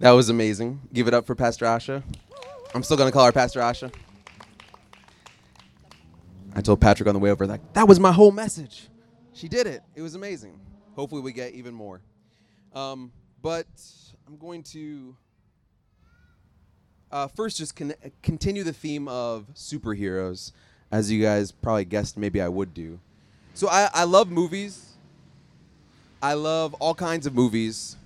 [0.00, 0.80] That was amazing.
[0.92, 2.02] Give it up for Pastor Asha.
[2.74, 3.92] I'm still going to call her Pastor Asha.
[6.54, 8.88] I told Patrick on the way over, like, that was my whole message.
[9.32, 9.82] She did it.
[9.94, 10.58] It was amazing.
[10.94, 12.00] Hopefully, we get even more.
[12.74, 13.66] Um, but
[14.26, 15.16] I'm going to
[17.10, 20.52] uh, first just con- continue the theme of superheroes,
[20.90, 23.00] as you guys probably guessed maybe I would do.
[23.54, 24.92] So I, I love movies.
[26.22, 27.96] I love all kinds of movies.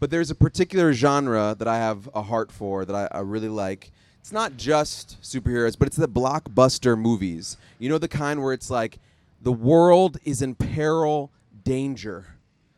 [0.00, 3.48] But there's a particular genre that I have a heart for that I, I really
[3.48, 3.90] like.
[4.20, 7.56] It's not just superheroes, but it's the blockbuster movies.
[7.78, 8.98] You know, the kind where it's like
[9.42, 11.30] the world is in peril,
[11.64, 12.26] danger.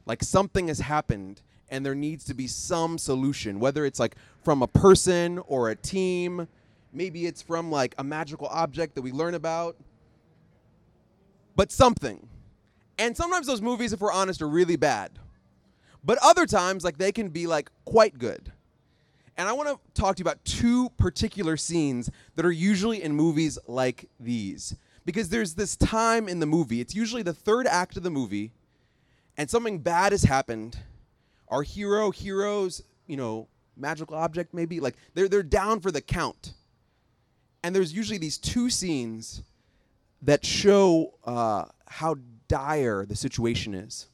[0.06, 4.62] Like something has happened and there needs to be some solution, whether it's like from
[4.62, 6.48] a person or a team.
[6.92, 9.76] Maybe it's from like a magical object that we learn about,
[11.54, 12.28] but something.
[12.98, 15.10] And sometimes those movies, if we're honest, are really bad.
[16.06, 18.52] But other times, like they can be like quite good.
[19.36, 23.12] And I want to talk to you about two particular scenes that are usually in
[23.12, 24.76] movies like these.
[25.04, 28.52] Because there's this time in the movie, it's usually the third act of the movie,
[29.36, 30.78] and something bad has happened.
[31.48, 36.54] Our hero, heroes, you know, magical object maybe, like they're, they're down for the count.
[37.62, 39.42] And there's usually these two scenes
[40.22, 42.16] that show uh, how
[42.48, 44.06] dire the situation is.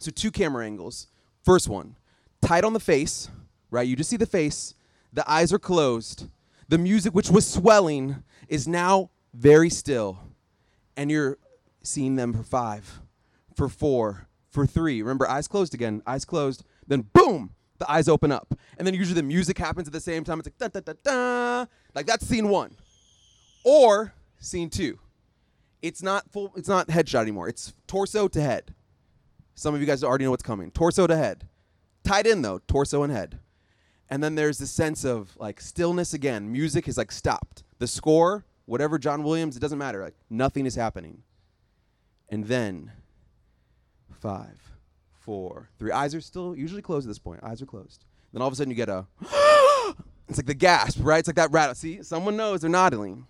[0.00, 1.08] So, two camera angles.
[1.44, 1.96] First one,
[2.42, 3.30] tight on the face,
[3.70, 3.86] right?
[3.86, 4.74] You just see the face,
[5.12, 6.28] the eyes are closed.
[6.68, 10.18] The music, which was swelling, is now very still.
[10.96, 11.38] And you're
[11.82, 13.00] seeing them for five,
[13.54, 15.00] for four, for three.
[15.00, 16.64] Remember, eyes closed again, eyes closed.
[16.86, 18.54] Then, boom, the eyes open up.
[18.76, 20.40] And then usually the music happens at the same time.
[20.40, 21.66] It's like da da da da.
[21.94, 22.76] Like that's scene one.
[23.64, 24.98] Or scene two.
[25.80, 27.48] It's not full, it's not headshot anymore.
[27.48, 28.74] It's torso to head.
[29.58, 30.70] Some of you guys already know what's coming.
[30.70, 31.48] Torso to head.
[32.04, 33.40] Tied in though, torso and head.
[34.08, 36.52] And then there's this sense of like stillness again.
[36.52, 37.64] Music is like stopped.
[37.80, 40.00] The score, whatever John Williams, it doesn't matter.
[40.00, 41.24] Like nothing is happening.
[42.28, 42.92] And then
[44.20, 44.60] five,
[45.10, 45.90] four, three.
[45.90, 47.42] Eyes are still usually closed at this point.
[47.42, 48.04] Eyes are closed.
[48.32, 49.08] Then all of a sudden you get a
[50.28, 51.18] it's like the gasp, right?
[51.18, 51.74] It's like that rattle.
[51.74, 53.26] See, someone knows they're nodding.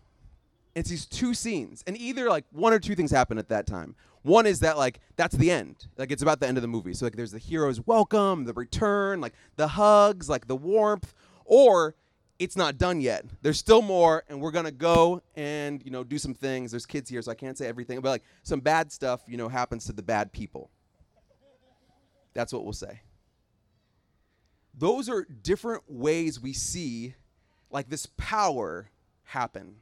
[0.79, 3.95] It's these two scenes, and either like one or two things happen at that time.
[4.23, 6.95] One is that like that's the end, like it's about the end of the movie.
[6.95, 11.95] So like there's the hero's welcome, the return, like the hugs, like the warmth, or
[12.39, 13.25] it's not done yet.
[13.43, 16.71] There's still more, and we're gonna go and you know do some things.
[16.71, 19.49] There's kids here, so I can't say everything, but like some bad stuff, you know,
[19.49, 20.71] happens to the bad people.
[22.35, 23.01] That's what we'll say.
[24.77, 27.15] Those are different ways we see
[27.71, 28.91] like this power
[29.25, 29.77] happen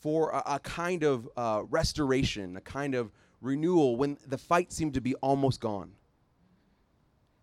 [0.00, 4.94] for a, a kind of uh, restoration, a kind of renewal when the fight seemed
[4.94, 5.92] to be almost gone.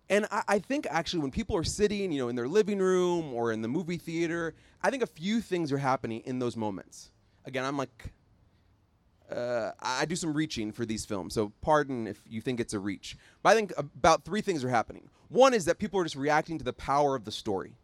[0.10, 3.34] And I, I, think actually when people are sitting, you know, in their living room
[3.34, 7.12] or in the movie theater, I think a few things are happening in those moments.
[7.46, 8.14] Again, I'm like,
[9.30, 12.80] uh, I do some reaching for these films, so pardon if you think it's a
[12.80, 13.18] reach.
[13.44, 15.10] But I think about three things are happening.
[15.28, 17.76] One is that people are just reacting to the power of the story.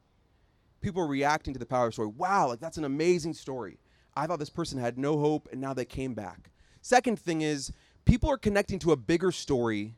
[0.79, 2.07] People are reacting to the power of the story.
[2.07, 3.77] Wow, like that's an amazing story.
[4.15, 6.51] I thought this person had no hope, and now they came back.
[6.81, 7.71] Second thing is
[8.05, 9.95] people are connecting to a bigger story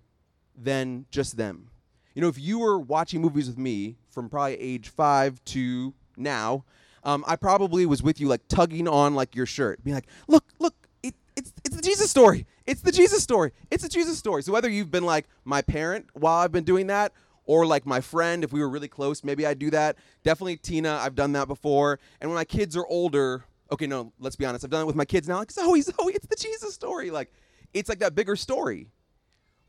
[0.56, 1.70] than just them.
[2.14, 6.64] You know, if you were watching movies with me from probably age five to now,
[7.04, 10.46] um, I probably was with you, like tugging on like your shirt, being like, "Look,
[10.60, 12.48] look, it, it's it's the Jesus story.
[12.66, 13.52] It's the Jesus story.
[13.70, 16.88] It's the Jesus story." So whether you've been like my parent while I've been doing
[16.88, 17.12] that,
[17.46, 19.98] or like my friend, if we were really close, maybe I'd do that.
[20.24, 22.00] Definitely Tina, I've done that before.
[22.22, 24.96] And when my kids are older, okay, no, let's be honest, I've done it with
[24.96, 25.38] my kids now.
[25.38, 27.12] Like Zoe, Zoe, it's the Jesus story.
[27.12, 27.32] Like
[27.74, 28.88] it's like that bigger story.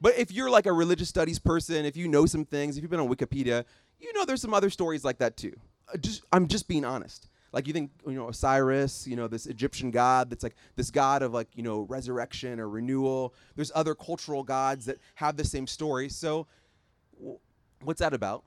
[0.01, 2.91] But if you're like a religious studies person, if you know some things, if you've
[2.91, 3.65] been on Wikipedia,
[3.99, 5.55] you know there's some other stories like that too.
[5.93, 7.29] Uh, just I'm just being honest.
[7.53, 11.23] Like you think you know Osiris, you know this Egyptian god that's like this god
[11.23, 13.34] of like you know resurrection or renewal.
[13.55, 16.11] There's other cultural gods that have the same story.
[16.11, 16.47] So
[17.83, 18.45] what's that about?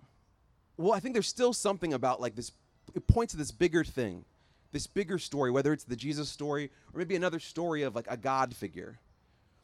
[0.78, 2.52] Well, I think there's still something about like this.
[2.96, 4.26] It points to this bigger thing,
[4.72, 8.18] this bigger story, whether it's the Jesus story or maybe another story of like a
[8.18, 9.00] God figure.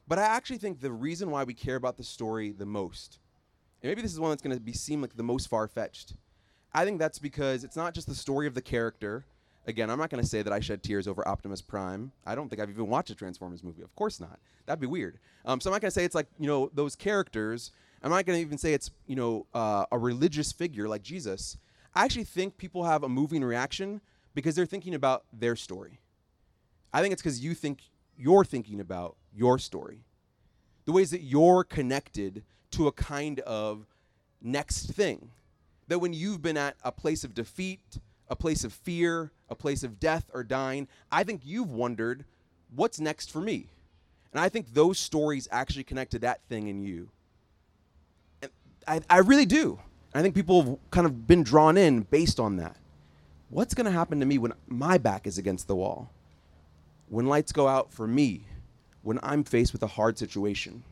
[0.07, 3.19] But I actually think the reason why we care about the story the most,
[3.81, 6.13] and maybe this is one that's going to be seem like the most far fetched,
[6.73, 9.25] I think that's because it's not just the story of the character.
[9.67, 12.11] Again, I'm not going to say that I shed tears over Optimus Prime.
[12.25, 13.81] I don't think I've even watched a Transformers movie.
[13.81, 14.39] Of course not.
[14.65, 15.17] That'd be weird.
[15.45, 17.71] Um, so I'm not going to say it's like you know those characters.
[18.03, 21.57] I'm not going to even say it's you know uh, a religious figure like Jesus.
[21.95, 24.01] I actually think people have a moving reaction
[24.35, 25.99] because they're thinking about their story.
[26.93, 27.81] I think it's because you think
[28.17, 30.03] you're thinking about your story,
[30.85, 33.87] the ways that you're connected to a kind of
[34.41, 35.31] next thing.
[35.87, 39.83] That when you've been at a place of defeat, a place of fear, a place
[39.83, 42.25] of death or dying, I think you've wondered,
[42.75, 43.67] what's next for me?
[44.31, 47.09] And I think those stories actually connect to that thing in you.
[48.41, 48.51] And
[48.87, 49.79] I, I really do.
[50.13, 52.77] I think people have kind of been drawn in based on that.
[53.49, 56.09] What's going to happen to me when my back is against the wall?
[57.09, 58.45] When lights go out for me?
[59.03, 60.83] When I'm faced with a hard situation?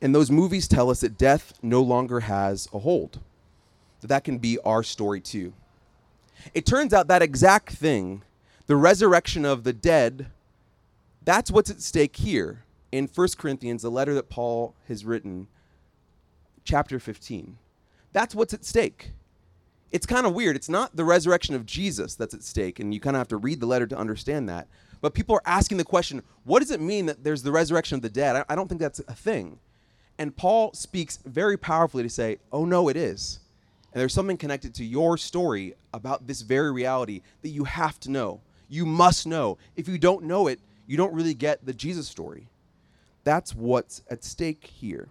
[0.00, 3.18] And those movies tell us that death no longer has a hold,
[4.00, 5.52] that that can be our story too.
[6.54, 8.22] It turns out that exact thing,
[8.66, 10.26] the resurrection of the dead,
[11.24, 12.62] that's what's at stake here
[12.92, 15.48] in 1 Corinthians, the letter that Paul has written,
[16.64, 17.58] chapter 15.
[18.12, 19.10] That's what's at stake.
[19.90, 20.56] It's kind of weird.
[20.56, 23.36] It's not the resurrection of Jesus that's at stake, and you kind of have to
[23.36, 24.68] read the letter to understand that.
[25.00, 28.02] But people are asking the question what does it mean that there's the resurrection of
[28.02, 28.36] the dead?
[28.36, 29.58] I, I don't think that's a thing.
[30.18, 33.40] And Paul speaks very powerfully to say, oh no, it is.
[33.92, 38.10] And there's something connected to your story about this very reality that you have to
[38.10, 38.40] know.
[38.68, 39.56] You must know.
[39.76, 42.48] If you don't know it, you don't really get the Jesus story.
[43.24, 45.08] That's what's at stake here.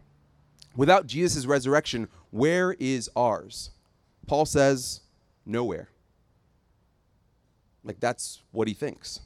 [0.76, 3.72] Without Jesus' resurrection, where is ours?
[4.28, 5.02] Paul says,
[5.46, 5.90] nowhere.
[7.84, 9.22] Like that's what he thinks.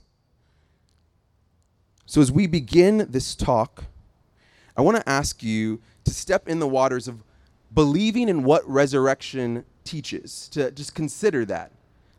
[2.06, 3.86] So as we begin this talk,
[4.78, 7.24] I want to ask you to step in the waters of
[7.74, 11.72] believing in what resurrection teaches, to just consider that,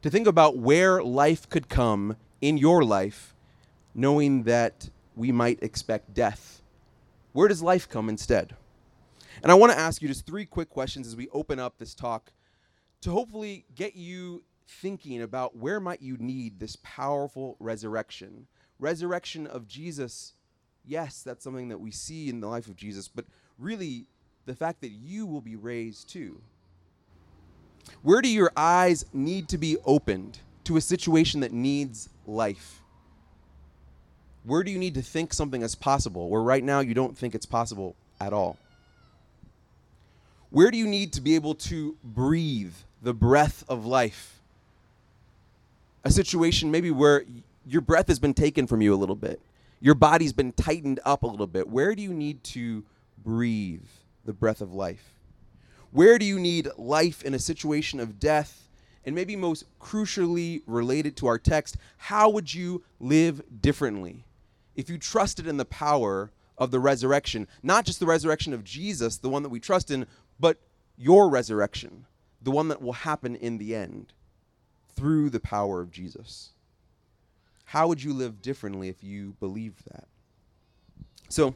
[0.03, 3.35] to think about where life could come in your life,
[3.95, 6.63] knowing that we might expect death.
[7.33, 8.57] Where does life come instead?
[9.43, 11.95] And I want to ask you just three quick questions as we open up this
[11.95, 12.33] talk
[13.03, 18.47] to hopefully get you thinking about where might you need this powerful resurrection.
[18.79, 20.35] Resurrection of Jesus
[20.85, 23.25] yes, that's something that we see in the life of Jesus, but
[23.59, 24.07] really
[24.47, 26.41] the fact that you will be raised too.
[28.03, 32.81] Where do your eyes need to be opened to a situation that needs life?
[34.45, 37.35] Where do you need to think something is possible where right now you don't think
[37.35, 38.57] it's possible at all?
[40.51, 44.41] Where do you need to be able to breathe the breath of life?
[46.05, 47.25] A situation maybe where
[47.67, 49.41] your breath has been taken from you a little bit
[49.83, 51.69] your body's been tightened up a little bit.
[51.69, 52.85] Where do you need to
[53.19, 53.83] breathe
[54.25, 55.15] the breath of life?
[55.91, 58.69] Where do you need life in a situation of death?
[59.05, 64.25] And maybe most crucially related to our text, how would you live differently
[64.77, 67.49] if you trusted in the power of the resurrection?
[67.65, 70.07] Not just the resurrection of Jesus, the one that we trust in,
[70.39, 70.59] but
[70.97, 72.07] your resurrection,
[72.43, 74.13] the one that will happen in the end
[74.95, 76.51] through the power of Jesus.
[77.67, 80.07] How would you live differently if you believed that?
[81.29, 81.55] So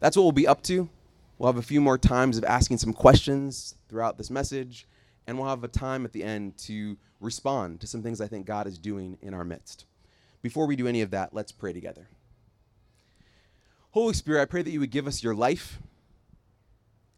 [0.00, 0.88] that's what we'll be up to.
[1.38, 4.86] We'll have a few more times of asking some questions throughout this message,
[5.26, 8.46] and we'll have a time at the end to respond to some things I think
[8.46, 9.84] God is doing in our midst.
[10.40, 12.08] Before we do any of that, let's pray together.
[13.92, 15.78] Holy Spirit, I pray that you would give us your life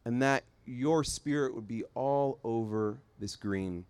[0.05, 3.84] and that your spirit would be all over this green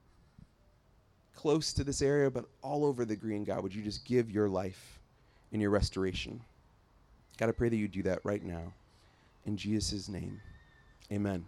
[1.35, 4.49] close to this area, but all over the green, God, would you just give your
[4.49, 4.99] life
[5.53, 6.41] and your restoration?
[7.37, 8.73] God, I pray that you do that right now.
[9.44, 10.41] In Jesus' name,
[11.12, 11.44] amen.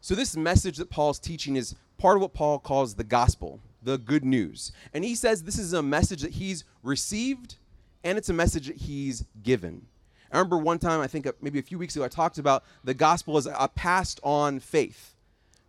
[0.00, 3.96] So, this message that Paul's teaching is part of what Paul calls the gospel, the
[3.96, 4.72] good news.
[4.92, 7.56] And he says this is a message that he's received
[8.02, 9.86] and it's a message that he's given.
[10.34, 12.64] I remember one time, I think uh, maybe a few weeks ago, I talked about
[12.82, 15.14] the gospel as a passed on faith.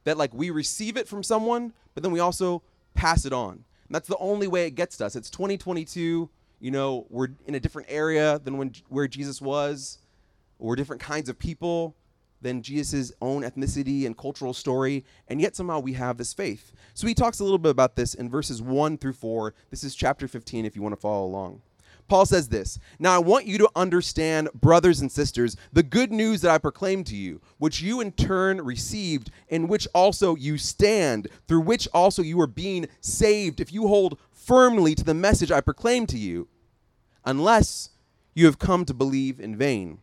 [0.06, 2.64] That, like, we receive it from someone, but then we also
[2.96, 3.54] pass it on.
[3.54, 5.16] And that's the only way it gets to us.
[5.16, 6.30] It's 2022.
[6.60, 10.00] You know, we're in a different area than when where Jesus was.
[10.58, 11.96] We're different kinds of people
[12.42, 16.74] than Jesus' own ethnicity and cultural story, and yet somehow we have this faith.
[16.94, 19.54] So he talks a little bit about this in verses 1 through 4.
[19.70, 21.62] This is chapter 15 if you want to follow along.
[22.08, 26.42] Paul says this Now I want you to understand, brothers and sisters, the good news
[26.42, 31.28] that I proclaim to you, which you in turn received, in which also you stand,
[31.48, 35.62] through which also you are being saved, if you hold firmly to the message I
[35.62, 36.48] proclaim to you,
[37.26, 37.90] unless
[38.36, 40.00] you have come to believe in vain.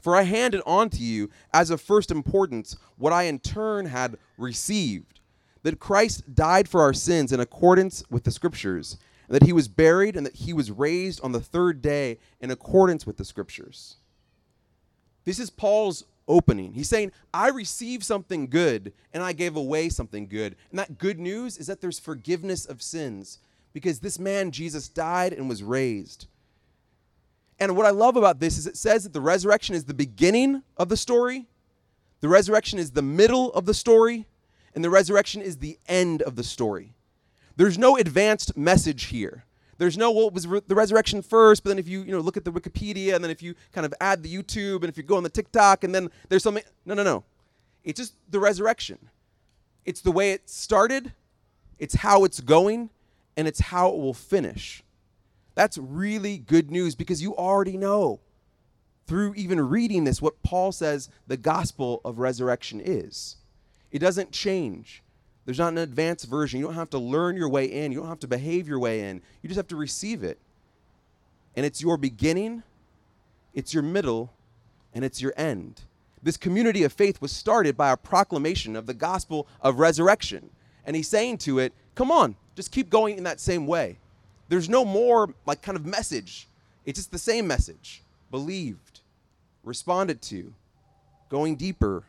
[0.00, 4.16] For I handed on to you as of first importance what I in turn had
[4.38, 5.18] received
[5.64, 9.68] that Christ died for our sins in accordance with the Scriptures and that he was
[9.68, 13.96] buried, and that he was raised on the third day in accordance with the scriptures.
[15.24, 16.74] This is Paul's opening.
[16.74, 20.56] He's saying, I received something good and I gave away something good.
[20.70, 23.38] And that good news is that there's forgiveness of sins
[23.72, 26.26] because this man, Jesus, died and was raised.
[27.58, 30.62] And what I love about this is it says that the resurrection is the beginning
[30.76, 31.46] of the story.
[32.20, 34.26] The The resurrection is the middle of the story,
[34.74, 36.95] and the resurrection is the end of the story.
[37.56, 39.44] There's no advanced message here.
[39.78, 42.36] There's no well, was re- the resurrection first, but then if you you know look
[42.36, 45.02] at the Wikipedia and then if you kind of add the YouTube and if you
[45.02, 47.24] go on the TikTok and then there's something no no no,
[47.84, 48.98] it's just the resurrection.
[49.84, 51.12] It's the way it started,
[51.78, 52.90] it's how it's going,
[53.36, 54.82] and it's how it will finish.
[55.54, 58.20] That's really good news because you already know
[59.06, 63.36] through even reading this what Paul says the gospel of resurrection is.
[63.90, 65.02] It doesn't change.
[65.46, 66.60] There's not an advanced version.
[66.60, 67.92] You don't have to learn your way in.
[67.92, 69.22] You don't have to behave your way in.
[69.42, 70.38] You just have to receive it.
[71.54, 72.64] And it's your beginning,
[73.54, 74.32] it's your middle,
[74.92, 75.82] and it's your end.
[76.22, 80.50] This community of faith was started by a proclamation of the gospel of resurrection.
[80.84, 83.98] And he's saying to it, come on, just keep going in that same way.
[84.48, 86.48] There's no more like kind of message.
[86.84, 88.02] It's just the same message.
[88.30, 89.00] Believed,
[89.62, 90.52] responded to,
[91.28, 92.04] going deeper,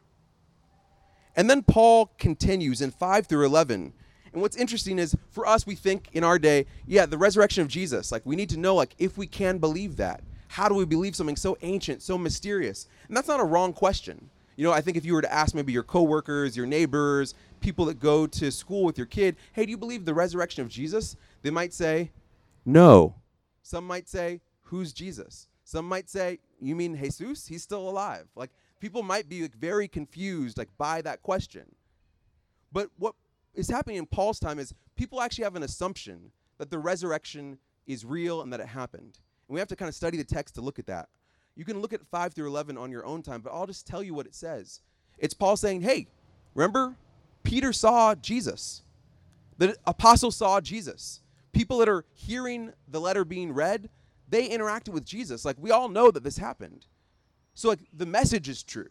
[1.38, 3.94] and then Paul continues in 5 through 11.
[4.34, 7.70] And what's interesting is for us, we think in our day, yeah, the resurrection of
[7.70, 8.12] Jesus.
[8.12, 10.22] Like, we need to know, like, if we can believe that.
[10.50, 12.88] How do we believe something so ancient, so mysterious?
[13.08, 14.29] And that's not a wrong question.
[14.56, 17.86] You know, I think if you were to ask maybe your coworkers, your neighbors, people
[17.86, 21.15] that go to school with your kid, hey, do you believe the resurrection of Jesus?
[21.44, 22.12] They might say,
[22.65, 23.15] no.
[23.62, 25.48] Some might say, who's Jesus?
[25.63, 27.48] Some might say, you mean Jesus?
[27.48, 28.25] He's still alive.
[28.36, 28.50] Like,
[28.80, 31.66] people might be like, very confused like by that question.
[32.72, 33.16] But what
[33.54, 38.06] is happening in Paul's time is people actually have an assumption that the resurrection is
[38.06, 39.20] real and that it happened.
[39.48, 41.10] And we have to kind of study the text to look at that.
[41.56, 44.04] You can look at 5 through 11 on your own time, but I'll just tell
[44.04, 44.82] you what it says.
[45.18, 46.08] It's Paul saying, "Hey,
[46.54, 46.96] remember
[47.44, 48.84] Peter saw Jesus.
[49.58, 51.22] The apostles saw Jesus.
[51.54, 53.90] People that are hearing the letter being read,
[54.28, 55.46] they interacted with Jesus.
[55.46, 56.86] Like we all know that this happened.
[57.58, 58.90] So like the message is true.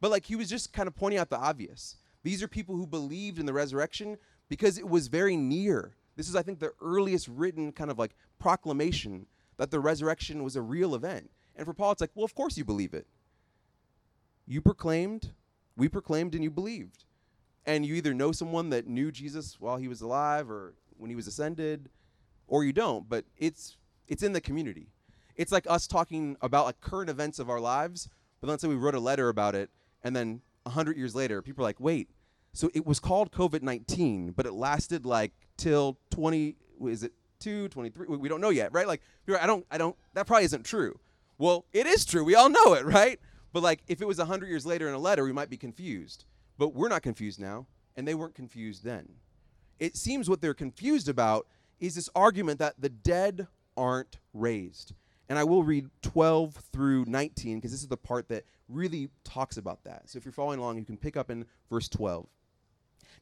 [0.00, 1.94] But like he was just kind of pointing out the obvious.
[2.24, 5.94] These are people who believed in the resurrection because it was very near.
[6.16, 9.26] This is I think the earliest written kind of like proclamation
[9.58, 11.30] that the resurrection was a real event.
[11.54, 13.06] And for Paul it's like, well of course you believe it.
[14.44, 15.30] You proclaimed,
[15.76, 17.04] we proclaimed and you believed.
[17.64, 21.16] And you either know someone that knew Jesus while he was alive or when he
[21.16, 21.90] was ascended
[22.48, 23.76] or you don't, but it's
[24.08, 24.88] it's in the community.
[25.36, 28.08] It's like us talking about like current events of our lives,
[28.40, 29.70] but let's say we wrote a letter about it,
[30.02, 32.08] and then hundred years later, people are like, "Wait,
[32.52, 36.56] so it was called COVID nineteen, but it lasted like till twenty?
[36.80, 37.12] Is it
[37.42, 38.06] two, 23?
[38.06, 38.86] We don't know yet, right?
[38.86, 39.02] Like,
[39.40, 39.96] I don't, I don't.
[40.14, 40.98] That probably isn't true.
[41.38, 42.24] Well, it is true.
[42.24, 43.18] We all know it, right?
[43.52, 46.24] But like, if it was hundred years later in a letter, we might be confused.
[46.56, 49.08] But we're not confused now, and they weren't confused then.
[49.78, 51.46] It seems what they're confused about
[51.80, 54.94] is this argument that the dead aren't raised.
[55.32, 59.56] And I will read 12 through 19 because this is the part that really talks
[59.56, 60.10] about that.
[60.10, 62.26] So if you're following along, you can pick up in verse 12.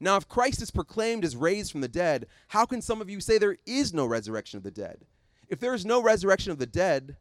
[0.01, 3.21] Now, if Christ is proclaimed as raised from the dead, how can some of you
[3.21, 5.07] say there is no resurrection of the dead?
[5.49, 7.17] If there is no resurrection of the dead,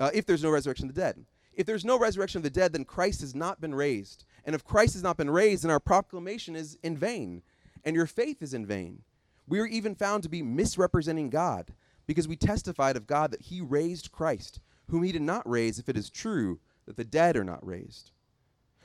[0.00, 1.24] uh, if there's no resurrection of the dead,
[1.54, 4.24] if there's no resurrection of the dead, then Christ has not been raised.
[4.44, 7.42] And if Christ has not been raised, then our proclamation is in vain,
[7.84, 9.02] and your faith is in vain.
[9.46, 11.74] We are even found to be misrepresenting God
[12.10, 15.88] because we testified of God that he raised Christ, whom he did not raise, if
[15.88, 18.10] it is true that the dead are not raised.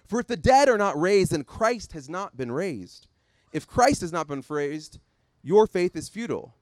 [0.08, 3.08] For if the dead are not raised, then Christ has not been raised.
[3.52, 5.00] If Christ has not been raised,
[5.42, 6.54] your faith is futile,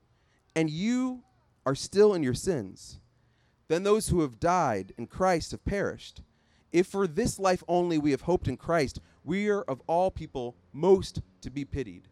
[0.56, 1.24] and you
[1.66, 2.98] are still in your sins.
[3.68, 6.22] Then those who have died in Christ have perished.
[6.72, 10.56] If for this life only we have hoped in Christ, we are of all people
[10.72, 12.08] most to be pitied.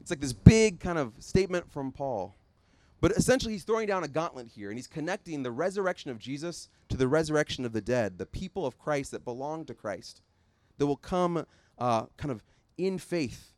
[0.00, 2.34] It's like this big kind of statement from Paul.
[3.04, 6.70] But essentially, he's throwing down a gauntlet here, and he's connecting the resurrection of Jesus
[6.88, 10.22] to the resurrection of the dead, the people of Christ that belong to Christ,
[10.78, 11.44] that will come
[11.76, 12.42] uh, kind of
[12.78, 13.52] in faith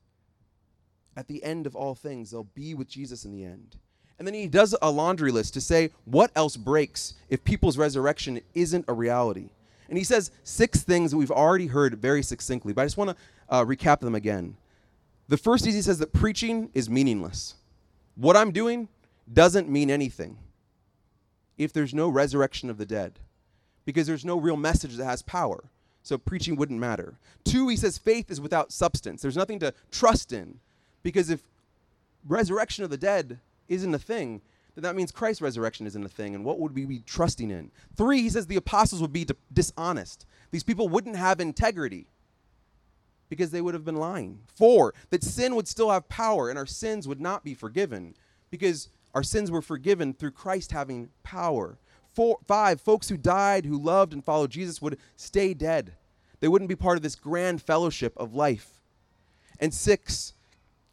[1.16, 2.32] at the end of all things.
[2.32, 3.76] They'll be with Jesus in the end.
[4.18, 8.40] And then he does a laundry list to say what else breaks if people's resurrection
[8.52, 9.50] isn't a reality.
[9.88, 13.10] And he says six things that we've already heard very succinctly, but I just want
[13.10, 13.16] to
[13.48, 14.56] uh, recap them again.
[15.28, 17.54] The first is he says that preaching is meaningless.
[18.16, 18.88] What I'm doing
[19.32, 20.38] doesn't mean anything
[21.58, 23.18] if there's no resurrection of the dead,
[23.84, 25.70] because there's no real message that has power.
[26.02, 27.18] So preaching wouldn't matter.
[27.44, 29.22] Two, he says faith is without substance.
[29.22, 30.60] There's nothing to trust in,
[31.02, 31.42] because if
[32.26, 34.42] resurrection of the dead isn't a thing,
[34.74, 36.34] then that means Christ's resurrection isn't a thing.
[36.34, 37.70] And what would we be trusting in?
[37.96, 40.26] Three, he says the apostles would be dishonest.
[40.50, 42.08] These people wouldn't have integrity
[43.28, 44.40] because they would have been lying.
[44.54, 48.14] Four, that sin would still have power and our sins would not be forgiven
[48.50, 51.78] because our sins were forgiven through Christ having power.
[52.12, 55.94] Four, five, folks who died, who loved and followed Jesus would stay dead.
[56.40, 58.82] They wouldn't be part of this grand fellowship of life.
[59.58, 60.34] And six,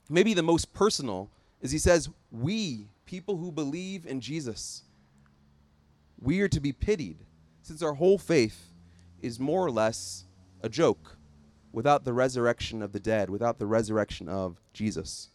[0.09, 4.83] maybe the most personal, is he says, We, people who believe in Jesus,
[6.21, 7.17] we are to be pitied
[7.61, 8.69] since our whole faith
[9.21, 10.23] is more or less
[10.61, 11.17] a joke
[11.73, 15.27] without the resurrection of the dead, without the resurrection of Jesus.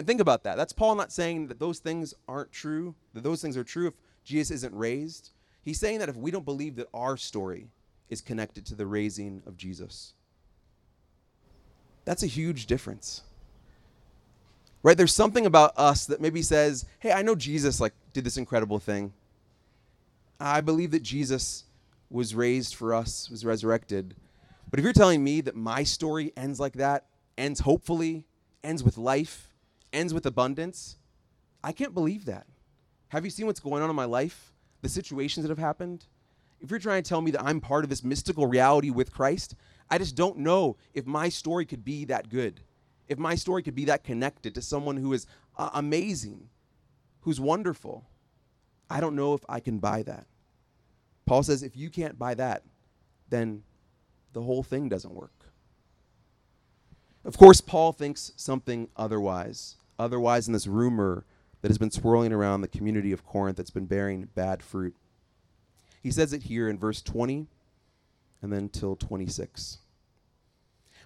[0.00, 0.56] And think about that.
[0.56, 3.92] That's Paul not saying that those things aren't true, that those things are true if
[4.24, 5.32] Jesus isn't raised.
[5.62, 7.68] He's saying that if we don't believe that our story
[8.08, 10.14] is connected to the raising of Jesus,
[12.06, 13.24] that's a huge difference.
[14.82, 14.96] Right?
[14.96, 18.78] There's something about us that maybe says, "Hey, I know Jesus like did this incredible
[18.78, 19.12] thing.
[20.40, 21.64] I believe that Jesus
[22.08, 24.16] was raised for us, was resurrected.
[24.70, 27.04] But if you're telling me that my story ends like that,
[27.36, 28.24] ends hopefully,
[28.64, 29.48] ends with life,
[29.92, 30.96] ends with abundance,
[31.62, 32.46] I can't believe that.
[33.08, 34.52] Have you seen what's going on in my life?
[34.82, 36.06] The situations that have happened?
[36.60, 39.56] If you're trying to tell me that I'm part of this mystical reality with Christ,
[39.90, 42.60] I just don't know if my story could be that good.
[43.08, 46.48] If my story could be that connected to someone who is uh, amazing,
[47.22, 48.06] who's wonderful.
[48.88, 50.26] I don't know if I can buy that.
[51.26, 52.62] Paul says if you can't buy that,
[53.28, 53.62] then
[54.32, 55.32] the whole thing doesn't work.
[57.24, 59.76] Of course, Paul thinks something otherwise.
[60.00, 61.26] Otherwise, in this rumor
[61.60, 64.96] that has been swirling around the community of Corinth that's been bearing bad fruit.
[66.02, 67.46] He says it here in verse 20
[68.40, 69.78] and then till 26.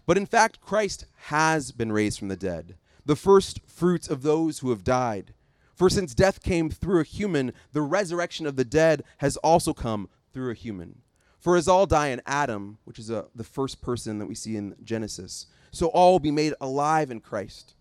[0.07, 4.61] But in fact, Christ has been raised from the dead, the first fruits of those
[4.61, 5.35] who have died.
[5.75, 10.09] For since death came through a human, the resurrection of the dead has also come
[10.33, 11.01] through a human.
[11.41, 14.57] For as all die in Adam, which is a, the first person that we see
[14.57, 17.75] in Genesis, so all will be made alive in Christ.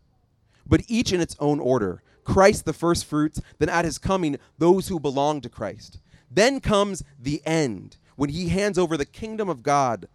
[0.65, 4.88] But each in its own order Christ the first fruits, then at his coming, those
[4.88, 6.00] who belong to Christ.
[6.32, 10.08] Then comes the end, when he hands over the kingdom of God,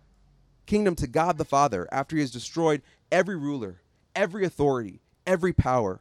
[0.65, 2.81] kingdom to God the Father, after he has destroyed
[3.13, 3.83] every ruler,
[4.17, 6.01] every authority, every power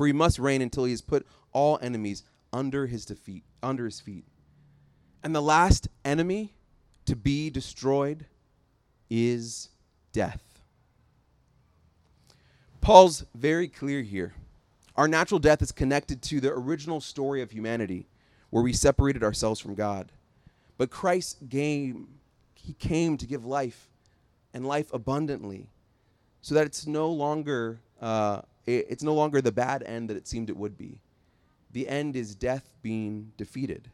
[0.00, 2.22] for he must reign until he has put all enemies
[2.54, 4.24] under his defeat, under his feet.
[5.22, 6.54] And the last enemy
[7.04, 8.24] to be destroyed
[9.10, 9.68] is
[10.14, 10.49] death.
[12.80, 14.34] Paul's very clear here.
[14.96, 18.06] Our natural death is connected to the original story of humanity,
[18.50, 20.12] where we separated ourselves from God.
[20.76, 22.08] But Christ came,
[22.54, 23.88] he came to give life
[24.52, 25.68] and life abundantly,
[26.40, 30.48] so that it's no longer uh, it's no longer the bad end that it seemed
[30.48, 31.00] it would be.
[31.72, 33.90] The end is death being defeated.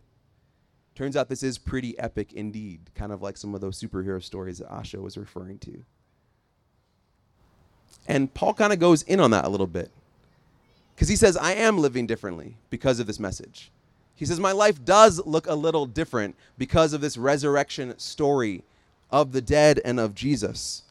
[0.94, 4.58] Turns out this is pretty epic indeed, kind of like some of those superhero stories
[4.58, 5.84] that Asha was referring to.
[8.06, 9.90] And Paul kind of goes in on that a little bit.
[10.94, 13.70] Because he says, I am living differently because of this message.
[14.14, 18.64] He says, My life does look a little different because of this resurrection story
[19.10, 20.82] of the dead and of Jesus.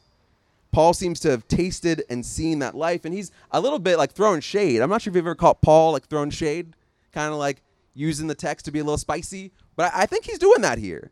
[0.71, 4.11] Paul seems to have tasted and seen that life, and he's a little bit like
[4.11, 4.81] throwing shade.
[4.81, 6.73] I'm not sure if you've ever caught Paul like throwing shade,
[7.13, 7.61] kind of like
[7.93, 11.11] using the text to be a little spicy, but I think he's doing that here.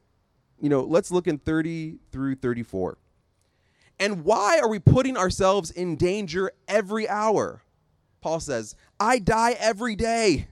[0.60, 2.98] You know, let's look in 30 through 34.
[4.04, 7.64] And why are we putting ourselves in danger every hour?
[8.20, 10.48] Paul says, I die every day.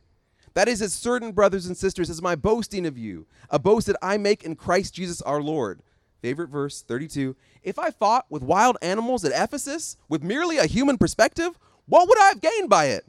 [0.54, 3.98] That is as certain, brothers and sisters, as my boasting of you, a boast that
[4.02, 5.82] I make in Christ Jesus our Lord.
[6.22, 7.36] Favorite verse, 32.
[7.62, 12.22] If I fought with wild animals at Ephesus with merely a human perspective, what would
[12.22, 13.06] I have gained by it?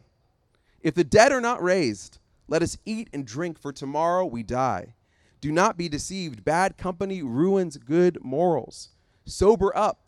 [0.80, 4.94] If the dead are not raised, let us eat and drink, for tomorrow we die.
[5.40, 6.44] Do not be deceived.
[6.44, 8.88] Bad company ruins good morals.
[9.24, 10.00] Sober up,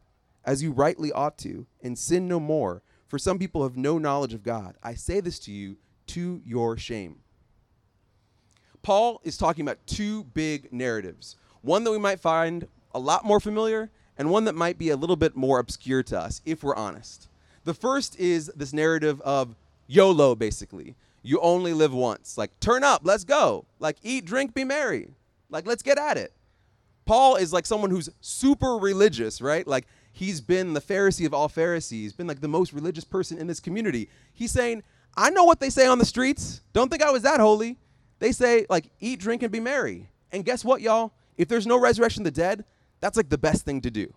[0.44, 4.34] as you rightly ought to, and sin no more, for some people have no knowledge
[4.34, 4.76] of God.
[4.82, 5.76] I say this to you
[6.08, 7.20] to your shame.
[8.82, 13.40] Paul is talking about two big narratives one that we might find a lot more
[13.40, 16.76] familiar and one that might be a little bit more obscure to us, if we're
[16.76, 17.28] honest.
[17.64, 20.94] The first is this narrative of YOLO, basically.
[21.22, 22.36] You only live once.
[22.36, 23.64] Like, turn up, let's go.
[23.78, 25.14] Like, eat, drink, be merry.
[25.48, 26.34] Like, let's get at it.
[27.06, 29.66] Paul is like someone who's super religious, right?
[29.66, 33.46] Like, he's been the Pharisee of all Pharisees, been like the most religious person in
[33.46, 34.08] this community.
[34.32, 34.82] He's saying,
[35.16, 36.62] I know what they say on the streets.
[36.72, 37.78] Don't think I was that holy.
[38.20, 40.08] They say, like, eat, drink, and be merry.
[40.32, 41.12] And guess what, y'all?
[41.36, 42.64] If there's no resurrection of the dead,
[43.00, 44.14] that's like the best thing to do.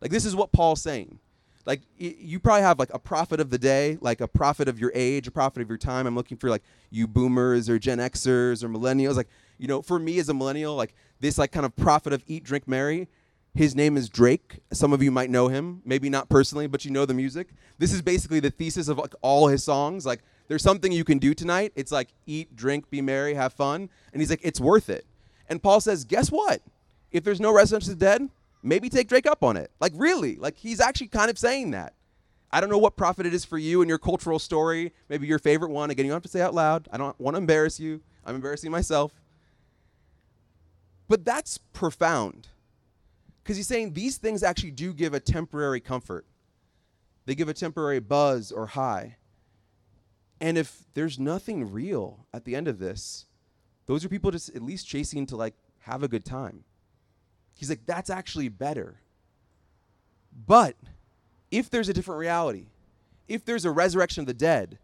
[0.00, 1.18] Like this is what Paul's saying.
[1.64, 4.90] Like you probably have like a prophet of the day, like a prophet of your
[4.94, 6.06] age, a prophet of your time.
[6.06, 9.14] I'm looking for like you boomers or Gen Xers or millennials.
[9.14, 9.28] Like
[9.58, 12.42] you know, for me as a millennial, like this like kind of prophet of eat,
[12.42, 13.08] drink, marry.
[13.54, 14.60] His name is Drake.
[14.72, 17.48] Some of you might know him, maybe not personally, but you know the music.
[17.78, 20.06] This is basically the thesis of like all his songs.
[20.06, 21.72] Like there's something you can do tonight.
[21.76, 23.90] It's like eat, drink, be merry, have fun.
[24.12, 25.04] And he's like, it's worth it.
[25.48, 26.62] And Paul says, guess what?
[27.10, 28.28] If there's no resurrection of the dead,
[28.62, 29.70] maybe take Drake up on it.
[29.80, 30.36] Like, really?
[30.36, 31.92] Like, he's actually kind of saying that.
[32.50, 35.38] I don't know what prophet it is for you and your cultural story, maybe your
[35.38, 35.90] favorite one.
[35.90, 36.88] Again, you don't have to say out loud.
[36.90, 38.00] I don't want to embarrass you.
[38.24, 39.12] I'm embarrassing myself.
[41.08, 42.48] But that's profound
[43.42, 46.26] because he's saying these things actually do give a temporary comfort,
[47.26, 49.16] they give a temporary buzz or high.
[50.40, 53.26] And if there's nothing real at the end of this,
[53.86, 56.64] those are people just at least chasing to like have a good time.
[57.54, 58.96] He's like, that's actually better.
[60.46, 60.76] But
[61.50, 62.66] if there's a different reality,
[63.28, 64.78] if there's a resurrection of the dead,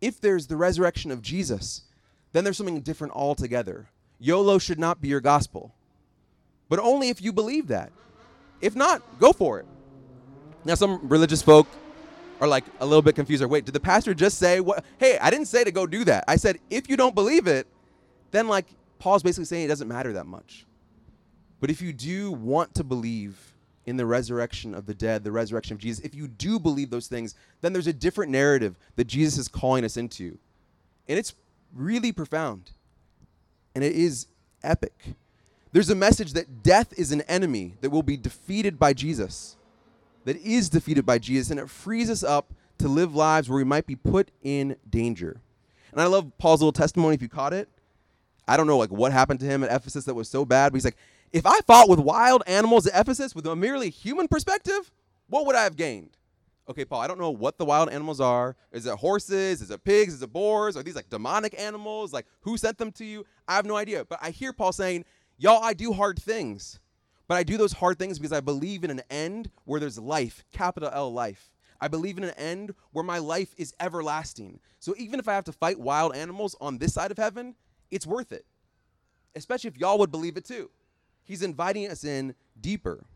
[0.00, 1.82] if there's the resurrection of Jesus,
[2.32, 3.88] then there's something different altogether.
[4.18, 5.74] YOLO should not be your gospel,
[6.70, 7.92] but only if you believe that.
[8.62, 9.66] If not, go for it.
[10.64, 11.66] Now, some religious folk
[12.40, 13.42] are like a little bit confused.
[13.42, 14.84] Or wait, did the pastor just say what?
[14.98, 16.24] Hey, I didn't say to go do that.
[16.26, 17.66] I said if you don't believe it,
[18.30, 18.66] then like
[18.98, 20.64] Paul's basically saying it doesn't matter that much.
[21.60, 23.38] But if you do want to believe
[23.84, 27.08] in the resurrection of the dead, the resurrection of Jesus, if you do believe those
[27.08, 30.38] things, then there's a different narrative that Jesus is calling us into.
[31.08, 31.34] And it's
[31.74, 32.70] really profound.
[33.74, 34.26] And it is
[34.62, 35.14] epic.
[35.72, 39.56] There's a message that death is an enemy that will be defeated by Jesus,
[40.24, 43.64] that is defeated by Jesus, and it frees us up to live lives where we
[43.64, 45.40] might be put in danger.
[45.92, 47.68] And I love Paul's little testimony if you caught it.
[48.48, 50.76] I don't know like what happened to him at Ephesus that was so bad, but
[50.76, 50.96] he's like,
[51.32, 54.90] if I fought with wild animals at Ephesus with a merely human perspective,
[55.28, 56.16] what would I have gained?
[56.68, 58.56] Okay, Paul, I don't know what the wild animals are.
[58.72, 59.60] Is it horses?
[59.60, 60.14] Is it pigs?
[60.14, 60.76] Is it boars?
[60.76, 62.12] Are these like demonic animals?
[62.12, 63.24] Like who sent them to you?
[63.46, 64.04] I have no idea.
[64.04, 65.04] But I hear Paul saying,
[65.40, 66.78] Y'all, I do hard things.
[67.26, 70.44] But I do those hard things because I believe in an end where there's life,
[70.52, 71.50] capital L life.
[71.80, 74.60] I believe in an end where my life is everlasting.
[74.80, 77.54] So even if I have to fight wild animals on this side of heaven,
[77.90, 78.44] it's worth it.
[79.34, 80.70] Especially if y'all would believe it too.
[81.24, 83.06] He's inviting us in deeper.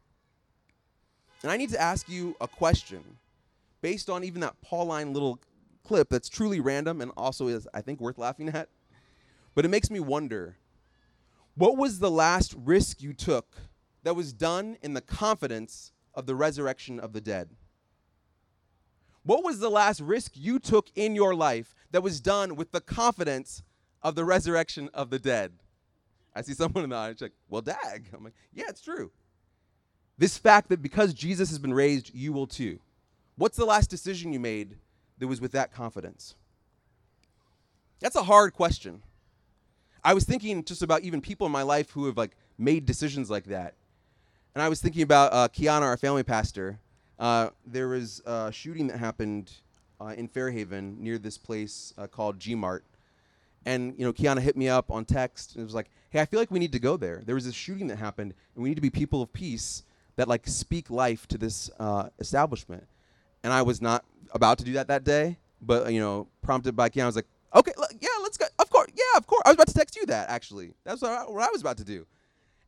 [1.43, 3.05] And I need to ask you a question
[3.83, 5.41] based on even that Pauline little
[5.87, 8.71] clip that's truly random and also is, I think, worth laughing at.
[9.55, 10.57] But it makes me wonder
[11.57, 13.57] what was the last risk you took
[14.03, 17.51] that was done in the confidence of the resurrection of the dead?
[19.23, 22.81] What was the last risk you took in your life that was done with the
[22.81, 23.63] confidence
[24.03, 25.53] of the resurrection of the dead?
[26.35, 28.07] I see someone in the audience like, well, dag.
[28.13, 29.13] I'm like, yeah, it's true.
[30.19, 32.81] This fact that because Jesus has been raised, you will too.
[33.37, 34.77] What's the last decision you made
[35.19, 36.35] that was with that confidence?
[38.01, 39.03] That's a hard question.
[40.05, 43.31] I was thinking just about even people in my life who have like made decisions
[43.31, 43.75] like that.
[44.55, 46.79] And I was thinking about uh, Kiana, our family pastor.
[47.19, 49.53] Uh, there was a shooting that happened
[50.01, 52.85] uh, in Fairhaven near this place uh, called G Mart.
[53.65, 56.27] And you know, Kiana hit me up on text and it was like, "Hey, I
[56.27, 57.23] feel like we need to go there.
[57.25, 59.85] There was this shooting that happened, and we need to be people of peace
[60.17, 62.87] that like speak life to this uh, establishment."
[63.43, 66.91] And I was not about to do that that day, but you know, prompted by
[66.91, 68.47] Kiana, I was like, "Okay, yeah, let's go.
[68.59, 70.75] Of course, yeah, of course." I was about to text you that actually.
[70.85, 72.07] That's what I, what I was about to do.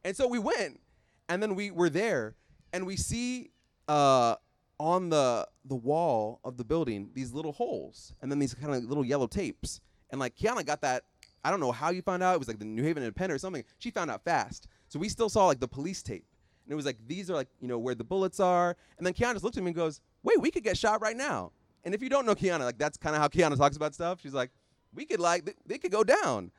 [0.05, 0.81] And so we went,
[1.29, 2.35] and then we were there,
[2.73, 3.51] and we see
[3.89, 4.37] uh,
[4.79, 8.85] on the the wall of the building these little holes, and then these kind of
[8.85, 9.81] little yellow tapes.
[10.11, 11.05] And like Kiana got that.
[11.45, 12.35] I don't know how you found out.
[12.35, 13.65] It was like the New Haven Independent or something.
[13.79, 14.67] She found out fast.
[14.89, 16.25] So we still saw like the police tape.
[16.65, 18.77] And it was like, these are like, you know, where the bullets are.
[18.99, 21.17] And then Kiana just looked at me and goes, wait, we could get shot right
[21.17, 21.53] now.
[21.85, 24.21] And if you don't know Kiana, like that's kind of how Kiana talks about stuff.
[24.21, 24.51] She's like,
[24.97, 26.51] we could like, th- they could go down.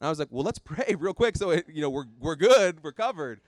[0.00, 2.36] And I was like, well, let's pray real quick so it, you know we're we're
[2.36, 3.40] good, we're covered.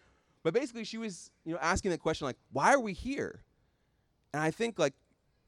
[0.42, 3.42] But basically, she was you know asking the question like, why are we here?
[4.32, 4.94] And I think like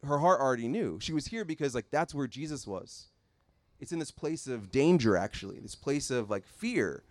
[0.04, 3.06] her heart already knew she was here because like that's where Jesus was.
[3.80, 7.04] It's in this place of danger, actually, this place of like fear.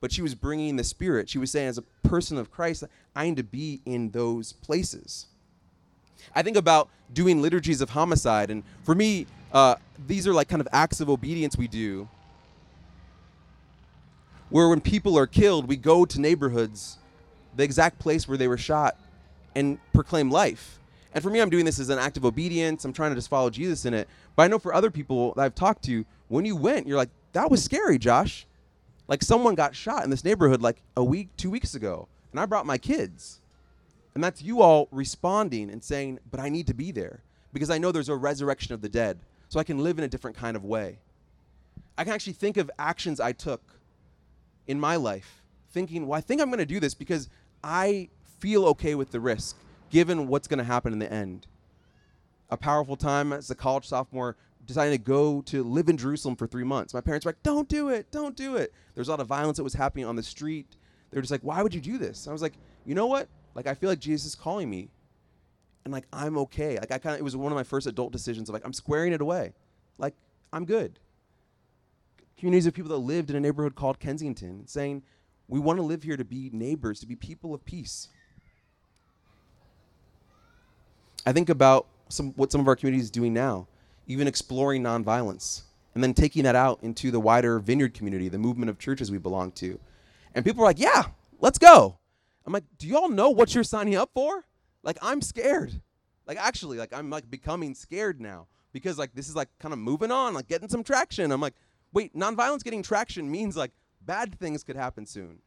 [0.00, 1.28] But she was bringing the Spirit.
[1.28, 5.26] She was saying, as a person of Christ, I need to be in those places.
[6.34, 10.60] I think about doing liturgies of homicide, and for me, uh, these are like kind
[10.60, 12.08] of acts of obedience we do
[14.50, 16.98] where when people are killed, we go to neighborhoods,
[17.56, 18.96] the exact place where they were shot,
[19.54, 20.78] and proclaim life.
[21.14, 22.84] And for me, I'm doing this as an act of obedience.
[22.84, 24.08] I'm trying to just follow Jesus in it.
[24.36, 27.10] But I know for other people that I've talked to, when you went, you're like,
[27.32, 28.46] that was scary, Josh.
[29.08, 32.46] Like someone got shot in this neighborhood like a week, two weeks ago, and I
[32.46, 33.39] brought my kids.
[34.14, 37.78] And that's you all responding and saying, but I need to be there because I
[37.78, 39.18] know there's a resurrection of the dead,
[39.48, 40.98] so I can live in a different kind of way.
[41.96, 43.62] I can actually think of actions I took
[44.66, 45.42] in my life
[45.72, 47.28] thinking, well, I think I'm going to do this because
[47.62, 49.56] I feel okay with the risk
[49.90, 51.46] given what's going to happen in the end.
[52.50, 56.46] A powerful time as a college sophomore deciding to go to live in Jerusalem for
[56.46, 56.94] three months.
[56.94, 59.56] My parents were like, "Don't do it, don't do it." There's a lot of violence
[59.56, 60.76] that was happening on the street.
[61.10, 63.28] They were just like, "Why would you do this?" I was like, "You know what?
[63.54, 64.90] Like, I feel like Jesus is calling me,
[65.84, 66.78] and like I'm okay.
[66.78, 68.72] Like, I kind of it was one of my first adult decisions of like I'm
[68.72, 69.52] squaring it away.
[69.98, 70.14] Like,
[70.52, 70.98] I'm good."
[72.36, 75.02] Communities of people that lived in a neighborhood called Kensington, saying,
[75.48, 78.08] "We want to live here to be neighbors, to be people of peace."
[81.26, 83.68] I think about some what some of our community is doing now,
[84.06, 85.62] even exploring nonviolence,
[85.94, 89.18] and then taking that out into the wider vineyard community, the movement of churches we
[89.18, 89.78] belong to.
[90.34, 91.10] And people are like, "Yeah,
[91.40, 91.99] let's go."
[92.46, 94.44] I'm like, "Do y'all know what you're signing up for?"
[94.82, 95.80] Like, I'm scared.
[96.26, 99.78] Like, actually, like I'm like becoming scared now because like this is like kind of
[99.78, 101.32] moving on, like getting some traction.
[101.32, 101.54] I'm like,
[101.92, 105.40] wait, nonviolence getting traction means like bad things could happen soon.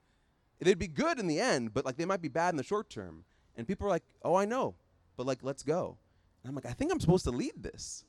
[0.59, 2.89] They'd be good in the end, but like they might be bad in the short
[2.89, 3.25] term.
[3.55, 4.75] And people are like, "Oh, I know
[5.17, 5.97] but like, let's go.
[6.43, 8.05] And I'm like, I think I'm supposed to lead this,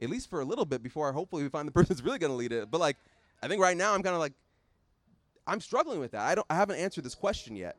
[0.00, 2.18] at least for a little bit before I hopefully we find the person that's really
[2.18, 2.70] going to lead it.
[2.70, 2.96] But like,
[3.42, 4.32] I think right now I'm kind of like,
[5.46, 6.22] I'm struggling with that.
[6.22, 7.76] I don't, I haven't answered this question yet,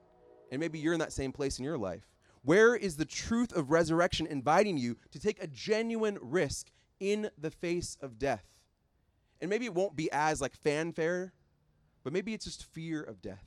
[0.51, 2.07] and maybe you're in that same place in your life.
[2.43, 6.67] Where is the truth of resurrection inviting you to take a genuine risk
[6.99, 8.45] in the face of death?
[9.41, 11.33] And maybe it won't be as like fanfare,
[12.03, 13.43] but maybe it's just fear of death.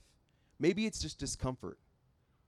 [0.58, 1.78] Maybe it's just discomfort.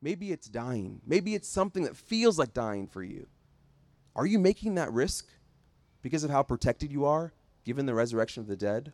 [0.02, 1.00] Maybe it's dying.
[1.06, 3.28] Maybe it's something that feels like dying for you.
[4.16, 5.28] Are you making that risk
[6.02, 7.32] because of how protected you are,
[7.64, 8.92] given the resurrection of the dead?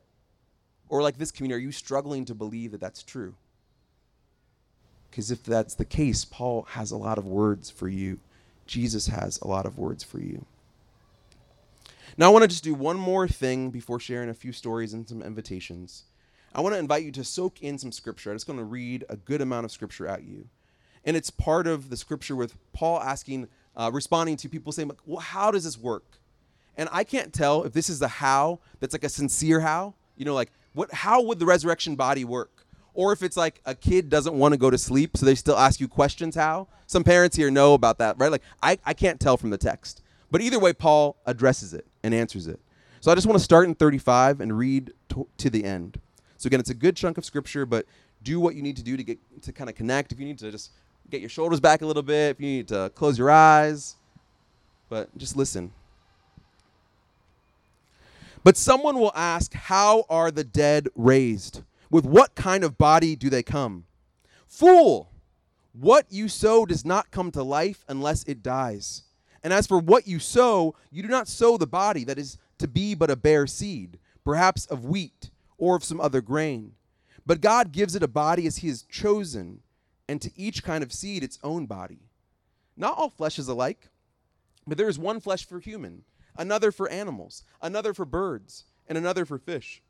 [0.89, 3.35] Or, like this community, are you struggling to believe that that's true?
[5.17, 8.19] Because if that's the case, Paul has a lot of words for you.
[8.67, 10.45] Jesus has a lot of words for you.
[12.19, 15.09] Now, I want to just do one more thing before sharing a few stories and
[15.09, 16.05] some invitations.
[16.55, 18.31] I want to invite you to soak in some scripture.
[18.31, 20.49] I'm just going to read a good amount of scripture at you
[21.07, 25.21] and it's part of the scripture with Paul asking, uh, responding to people saying, "Well,
[25.21, 26.19] how does this work?"
[26.77, 29.95] And I can't tell if this is the how that's like a sincere how.
[30.17, 30.93] You know, like what?
[30.93, 32.56] How would the resurrection body work?
[32.97, 35.57] Or if it's like a kid doesn't want to go to sleep, so they still
[35.57, 36.35] ask you questions.
[36.35, 36.67] How?
[36.87, 38.33] Some parents here know about that, right?
[38.33, 42.15] Like I, I can't tell from the text, but either way, Paul addresses it and
[42.15, 42.59] answers it.
[43.01, 46.01] So I just want to start in 35 and read to, to the end.
[46.39, 47.87] So again, it's a good chunk of scripture, but
[48.23, 50.11] do what you need to do to get to kind of connect.
[50.11, 50.71] If you need to just
[51.11, 53.97] get your shoulders back a little bit, if you need to close your eyes,
[54.89, 55.71] but just listen.
[58.43, 61.63] But someone will ask, How are the dead raised?
[61.97, 63.87] With what kind of body do they come?
[64.47, 65.11] Fool!
[65.73, 69.05] What you sow does not come to life unless it dies.
[69.43, 72.69] And as for what you sow, you do not sow the body that is to
[72.69, 76.73] be but a bare seed, perhaps of wheat or of some other grain.
[77.25, 79.63] But God gives it a body as He has chosen
[80.07, 82.11] and to each kind of seed its own body.
[82.77, 83.89] Not all flesh is alike,
[84.67, 86.05] but there is one flesh for human,
[86.37, 89.83] another for animals, another for birds, and another for fish.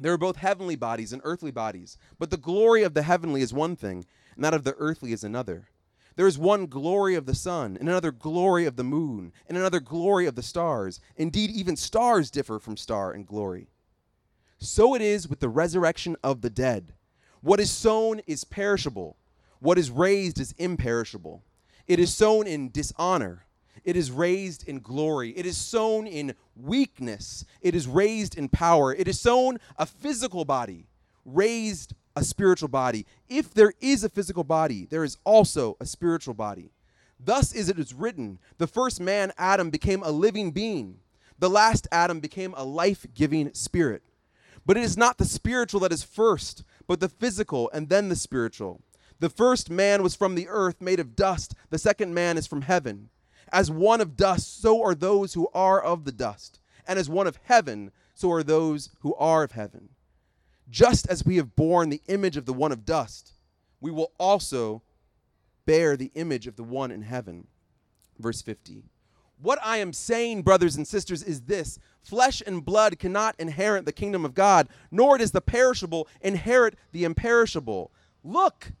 [0.00, 3.52] There are both heavenly bodies and earthly bodies, but the glory of the heavenly is
[3.52, 5.68] one thing, and that of the earthly is another.
[6.16, 9.78] There is one glory of the sun, and another glory of the moon, and another
[9.78, 11.00] glory of the stars.
[11.16, 13.68] Indeed, even stars differ from star in glory.
[14.56, 16.94] So it is with the resurrection of the dead.
[17.42, 19.18] What is sown is perishable,
[19.58, 21.42] what is raised is imperishable.
[21.86, 23.44] It is sown in dishonor,
[23.84, 25.30] it is raised in glory.
[25.30, 28.94] It is sown in weakness, it is raised in power.
[28.94, 30.86] It is sown a physical body,
[31.24, 33.06] raised a spiritual body.
[33.28, 36.70] If there is a physical body, there is also a spiritual body.
[37.18, 40.98] Thus is it is written the first man, Adam, became a living being,
[41.38, 44.02] the last Adam became a life giving spirit.
[44.66, 48.16] But it is not the spiritual that is first, but the physical and then the
[48.16, 48.82] spiritual.
[49.20, 51.54] The first man was from the earth, made of dust.
[51.70, 53.08] The second man is from heaven.
[53.52, 56.60] As one of dust, so are those who are of the dust.
[56.86, 59.90] And as one of heaven, so are those who are of heaven.
[60.68, 63.32] Just as we have borne the image of the one of dust,
[63.80, 64.82] we will also
[65.66, 67.46] bear the image of the one in heaven.
[68.18, 68.84] Verse 50.
[69.40, 73.92] What I am saying, brothers and sisters, is this flesh and blood cannot inherit the
[73.92, 77.90] kingdom of God, nor does the perishable inherit the imperishable.
[78.22, 78.72] Look,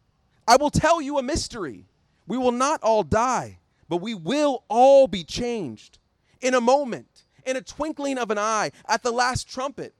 [0.46, 1.86] I will tell you a mystery.
[2.26, 3.59] We will not all die,
[3.90, 5.98] but we will all be changed
[6.40, 9.94] in a moment, in a twinkling of an eye, at the last trumpet.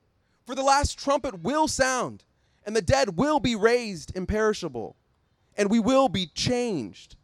[0.47, 2.25] For the last trumpet will sound,
[2.65, 4.97] and the dead will be raised imperishable,
[5.57, 7.17] and we will be changed.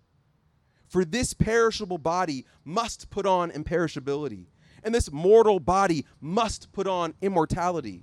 [0.88, 4.46] For this perishable body must put on imperishability,
[4.82, 8.02] and this mortal body must put on immortality.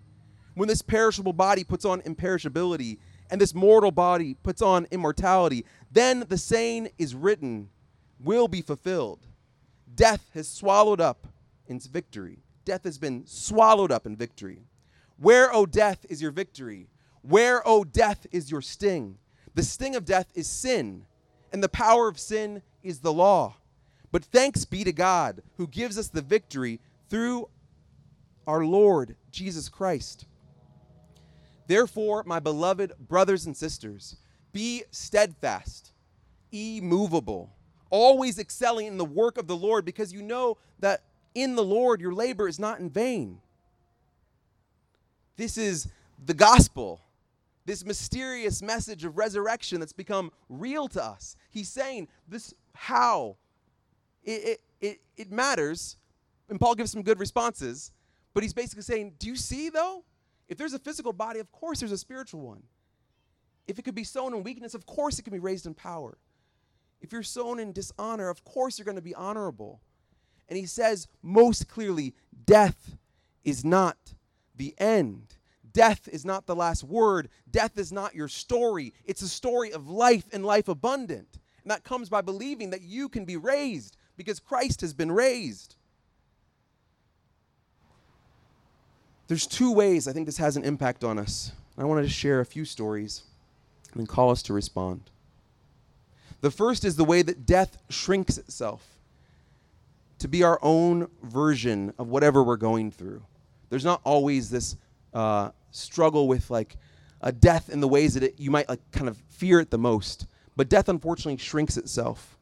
[0.56, 2.99] When this perishable body puts on imperishability,
[3.30, 7.69] and this mortal body puts on immortality, then the saying is written
[8.23, 9.19] will be fulfilled.
[9.93, 11.27] Death has swallowed up
[11.67, 12.39] in victory.
[12.65, 14.63] Death has been swallowed up in victory.
[15.17, 16.88] Where, O death, is your victory?
[17.21, 19.17] Where, O death, is your sting?
[19.53, 21.05] The sting of death is sin,
[21.51, 23.55] and the power of sin is the law.
[24.12, 27.49] But thanks be to God who gives us the victory through
[28.47, 30.25] our Lord Jesus Christ.
[31.67, 34.17] Therefore, my beloved brothers and sisters,
[34.51, 35.91] be steadfast,
[36.51, 37.51] immovable,
[37.93, 41.03] always excelling in the work of the Lord, because you know that
[41.36, 43.38] in the Lord your labor is not in vain.
[45.38, 45.88] This is
[46.25, 47.01] the gospel,
[47.65, 51.36] this mysterious message of resurrection that's become real to us.
[51.51, 53.36] He's saying this how
[54.23, 55.97] it, it, it, it matters,
[56.49, 57.91] and Paul gives some good responses,
[58.34, 60.03] but he's basically saying, Do you see though?
[60.49, 62.63] If there's a physical body, of course there's a spiritual one.
[63.67, 66.17] If it could be sown in weakness, of course it can be raised in power.
[67.03, 69.81] If you're sown in dishonor, of course you're going to be honorable.
[70.47, 72.95] And he says most clearly death
[73.43, 74.13] is not
[74.55, 75.35] the end.
[75.73, 77.29] Death is not the last word.
[77.51, 78.93] Death is not your story.
[79.03, 81.39] It's a story of life and life abundant.
[81.63, 85.75] And that comes by believing that you can be raised because Christ has been raised.
[89.27, 91.51] There's two ways I think this has an impact on us.
[91.77, 93.23] I wanted to share a few stories
[93.91, 95.09] and then call us to respond.
[96.43, 98.86] The first is the way that death shrinks itself
[100.19, 103.23] to be our own version of whatever we're going through.
[103.69, 104.75] There's not always this
[105.13, 106.75] uh, struggle with like
[107.21, 109.77] a death in the ways that it, you might like kind of fear it the
[109.77, 110.27] most,
[110.58, 112.38] but death unfortunately shrinks itself.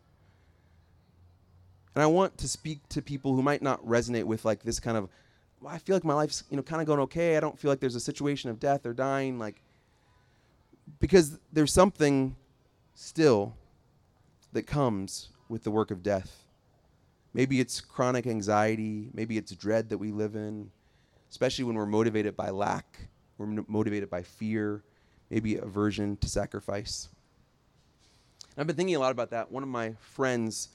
[1.93, 4.97] And I want to speak to people who might not resonate with like this kind
[4.97, 5.09] of
[5.61, 7.37] well, I feel like my life's you know kind of going okay.
[7.37, 9.61] I don't feel like there's a situation of death or dying like
[10.99, 12.35] because there's something
[12.95, 13.53] still
[14.53, 16.45] that comes with the work of death.
[17.33, 20.71] Maybe it's chronic anxiety, maybe it's dread that we live in,
[21.29, 24.83] especially when we're motivated by lack, we're motivated by fear,
[25.29, 27.07] maybe aversion to sacrifice.
[28.57, 29.51] I've been thinking a lot about that.
[29.51, 30.69] One of my friends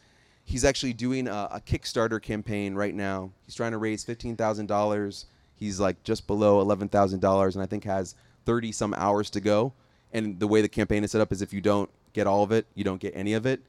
[0.46, 3.32] he's actually doing a, a Kickstarter campaign right now.
[3.44, 5.26] He's trying to raise fifteen thousand dollars.
[5.54, 8.14] He's like just below eleven thousand dollars, and I think has
[8.46, 9.74] thirty some hours to go.
[10.12, 12.50] And the way the campaign is set up is if you don't get all of
[12.50, 13.60] it, you don't get any of it.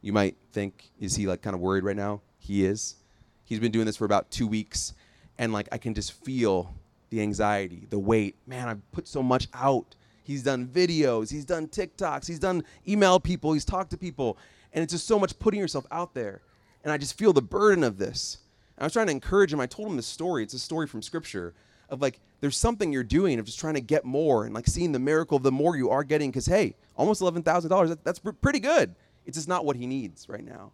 [0.00, 2.22] You might think, is he like kind of worried right now?
[2.38, 2.96] He is.
[3.44, 4.94] He's been doing this for about two weeks,
[5.38, 6.74] and like I can just feel
[7.10, 8.36] the anxiety, the weight.
[8.46, 9.94] Man, I've put so much out.
[10.24, 14.38] He's done videos, he's done TikToks, he's done email people, he's talked to people,
[14.72, 16.40] and it's just so much putting yourself out there.
[16.84, 18.38] And I just feel the burden of this.
[18.76, 19.60] And I was trying to encourage him.
[19.60, 20.42] I told him this story.
[20.42, 21.54] It's a story from scripture
[21.92, 24.90] of like, there's something you're doing of just trying to get more and like seeing
[24.90, 26.30] the miracle of the more you are getting.
[26.30, 28.94] Because, hey, almost $11,000, that, that's pr- pretty good.
[29.26, 30.72] It's just not what he needs right now.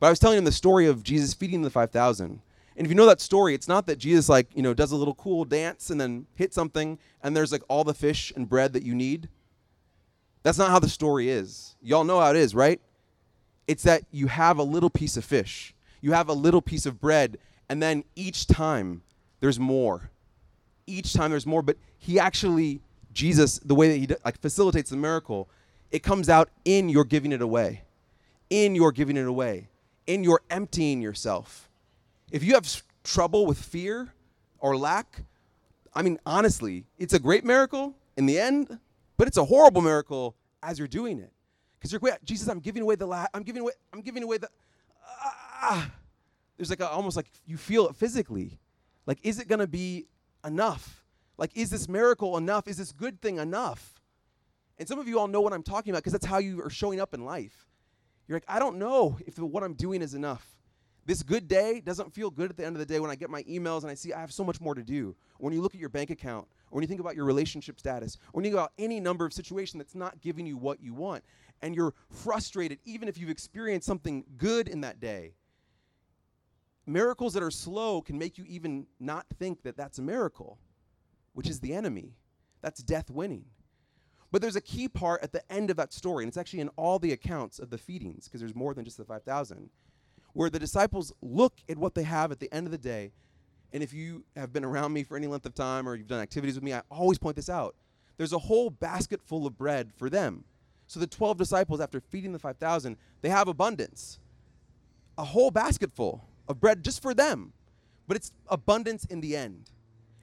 [0.00, 2.40] But I was telling him the story of Jesus feeding the 5,000.
[2.76, 4.96] And if you know that story, it's not that Jesus like, you know, does a
[4.96, 8.72] little cool dance and then hit something and there's like all the fish and bread
[8.74, 9.28] that you need.
[10.42, 11.74] That's not how the story is.
[11.82, 12.80] Y'all know how it is, right?
[13.66, 17.00] It's that you have a little piece of fish, you have a little piece of
[17.00, 19.02] bread, and then each time
[19.40, 20.10] there's more.
[20.86, 22.80] Each time there's more, but he actually,
[23.12, 25.48] Jesus, the way that he like facilitates the miracle,
[25.90, 27.82] it comes out in your giving it away,
[28.50, 29.68] in your giving it away,
[30.06, 31.68] in your emptying yourself.
[32.30, 34.12] If you have trouble with fear
[34.58, 35.22] or lack,
[35.94, 38.78] I mean, honestly, it's a great miracle in the end,
[39.16, 41.32] but it's a horrible miracle as you're doing it.
[41.78, 44.38] Because you're, wait, Jesus, I'm giving away the la- I'm giving away, I'm giving away
[44.38, 44.48] the,
[45.04, 45.90] ah.
[46.56, 48.58] There's like a, almost like you feel it physically.
[49.04, 50.06] Like, is it going to be
[50.46, 51.04] enough?
[51.38, 52.66] Like, is this miracle enough?
[52.68, 53.94] Is this good thing enough?
[54.78, 56.70] And some of you all know what I'm talking about because that's how you are
[56.70, 57.68] showing up in life.
[58.28, 60.56] You're like, I don't know if what I'm doing is enough.
[61.06, 63.30] This good day doesn't feel good at the end of the day when I get
[63.30, 65.14] my emails and I see I have so much more to do.
[65.38, 68.16] When you look at your bank account, or when you think about your relationship status,
[68.32, 70.94] or when you think about any number of situation that's not giving you what you
[70.94, 71.22] want
[71.62, 75.34] and you're frustrated, even if you've experienced something good in that day.
[76.86, 80.58] Miracles that are slow can make you even not think that that's a miracle,
[81.32, 82.14] which is the enemy.
[82.62, 83.44] That's death winning.
[84.30, 86.68] But there's a key part at the end of that story, and it's actually in
[86.76, 89.70] all the accounts of the feedings, because there's more than just the 5,000,
[90.32, 93.12] where the disciples look at what they have at the end of the day.
[93.72, 96.20] And if you have been around me for any length of time or you've done
[96.20, 97.74] activities with me, I always point this out.
[98.16, 100.44] There's a whole basket full of bread for them.
[100.86, 104.20] So the 12 disciples, after feeding the 5,000, they have abundance.
[105.18, 107.52] A whole basketful of bread just for them.
[108.08, 109.70] But it's abundance in the end.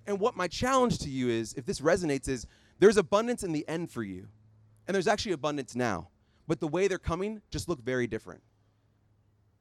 [0.07, 2.47] And what my challenge to you is, if this resonates, is
[2.79, 4.27] there's abundance in the end for you.
[4.87, 6.09] And there's actually abundance now.
[6.47, 8.41] But the way they're coming just look very different.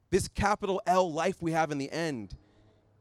[0.09, 2.35] This capital L life we have in the end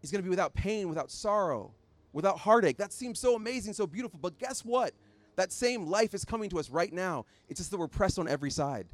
[0.02, 1.72] is going to be without pain, without sorrow,
[2.12, 2.78] without heartache.
[2.78, 4.18] That seems so amazing, so beautiful.
[4.22, 4.92] But guess what?
[5.36, 7.26] That same life is coming to us right now.
[7.48, 8.86] It's just that we're pressed on every side,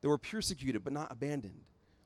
[0.00, 1.60] that we're persecuted but not abandoned.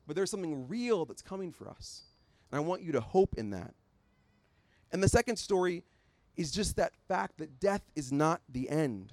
[0.06, 2.02] But there's something real that's coming for us.
[2.50, 3.74] And I want you to hope in that.
[4.92, 5.84] And the second story
[6.36, 9.12] is just that fact that death is not the end.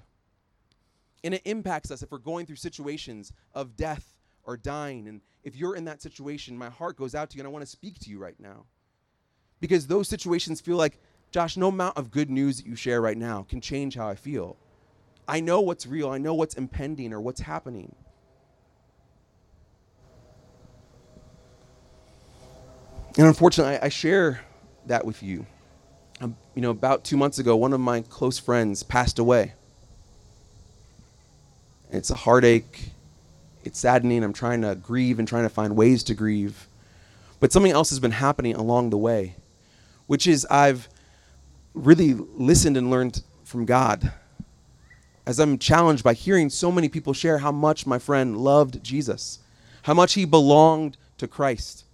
[1.22, 4.14] And it impacts us if we're going through situations of death
[4.44, 5.06] or dying.
[5.08, 7.64] And if you're in that situation, my heart goes out to you and I want
[7.64, 8.64] to speak to you right now.
[9.60, 10.98] Because those situations feel like,
[11.30, 14.14] Josh, no amount of good news that you share right now can change how I
[14.14, 14.56] feel.
[15.28, 17.94] I know what's real, I know what's impending or what's happening.
[23.16, 24.40] And unfortunately, I, I share
[24.86, 25.46] that with you.
[26.20, 29.54] Um, you know, about two months ago, one of my close friends passed away.
[31.90, 32.90] It's a heartache.
[33.64, 34.22] It's saddening.
[34.22, 36.66] I'm trying to grieve and trying to find ways to grieve.
[37.40, 39.36] But something else has been happening along the way,
[40.06, 40.88] which is I've
[41.74, 44.12] really listened and learned from God
[45.26, 49.38] as I'm challenged by hearing so many people share how much my friend loved Jesus,
[49.82, 51.84] how much he belonged to Christ.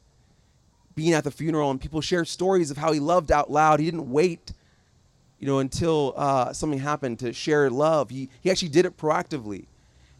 [0.96, 3.78] Being at the funeral and people share stories of how he loved out loud.
[3.78, 4.52] He didn't wait,
[5.38, 8.10] you know, until uh, something happened to share love.
[8.10, 9.66] He, he actually did it proactively.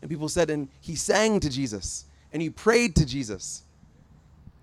[0.03, 3.63] And people said, and he sang to Jesus, and he prayed to Jesus,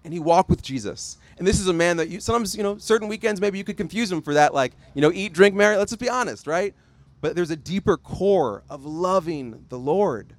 [0.03, 1.17] and he walked with Jesus.
[1.39, 3.75] And this is a man that you sometimes, you know, certain weekends maybe you could
[3.75, 5.75] confuse him for that, like, you know, eat, drink, merry.
[5.77, 6.75] Let's just be honest, right?
[7.21, 10.35] But there's a deeper core of loving the Lord.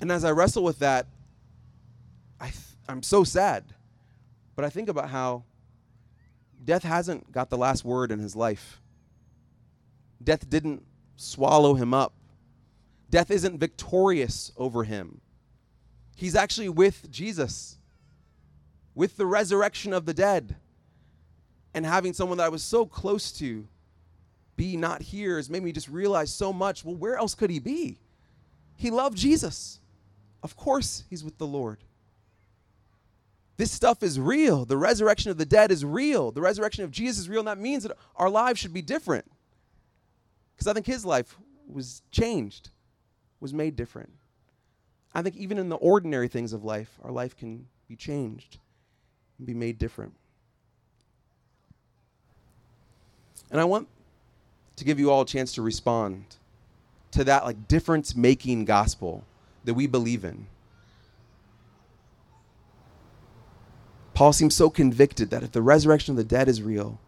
[0.00, 1.08] And as I wrestle with that,
[2.38, 3.64] I th- I'm so sad.
[4.56, 5.44] But I think about how
[6.64, 8.80] death hasn't got the last word in his life.
[10.22, 10.84] Death didn't
[11.16, 12.12] swallow him up.
[13.10, 15.20] Death isn't victorious over him.
[16.16, 17.78] He's actually with Jesus
[18.94, 20.56] with the resurrection of the dead.
[21.74, 23.66] And having someone that I was so close to
[24.56, 26.84] be not here has made me just realize so much.
[26.84, 27.98] Well, where else could he be?
[28.76, 29.80] He loved Jesus.
[30.42, 31.78] Of course, he's with the Lord.
[33.56, 34.64] This stuff is real.
[34.64, 36.32] The resurrection of the dead is real.
[36.32, 39.30] The resurrection of Jesus is real, and that means that our lives should be different.
[40.54, 41.36] Because I think his life
[41.68, 42.70] was changed,
[43.40, 44.10] was made different.
[45.14, 48.58] I think even in the ordinary things of life, our life can be changed
[49.38, 50.14] and be made different.
[53.50, 53.86] And I want
[54.76, 56.24] to give you all a chance to respond
[57.12, 59.24] to that like difference making gospel
[59.64, 60.46] that we believe in.
[64.14, 66.98] Paul seems so convicted that if the resurrection of the dead is real,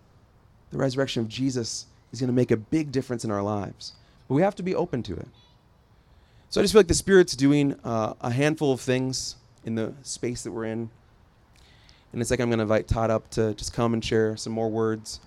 [0.71, 3.93] the resurrection of Jesus is going to make a big difference in our lives.
[4.29, 5.29] But we have to be open to it.
[6.51, 9.95] So I just feel like the Spirit's doing uh, a handful of things in the
[10.03, 10.91] space that we're in.
[12.13, 14.53] And it's like I'm going to invite Todd up to just come and share some
[14.53, 15.21] more words.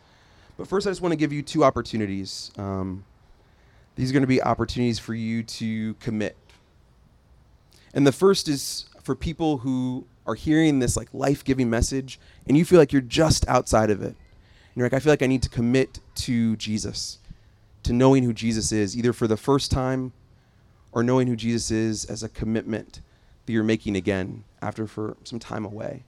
[0.58, 2.52] But first, I just want to give you two opportunities.
[2.58, 3.06] Um,
[3.96, 6.36] these are going to be opportunities for you to commit.
[7.94, 12.64] And the first is for people who are hearing this like life-giving message and you
[12.64, 14.16] feel like you're just outside of it.
[14.16, 17.18] And you're like, I feel like I need to commit to Jesus,
[17.84, 20.14] to knowing who Jesus is, either for the first time
[20.92, 23.02] or knowing who Jesus is as a commitment
[23.46, 26.04] that you're making again after for some time away.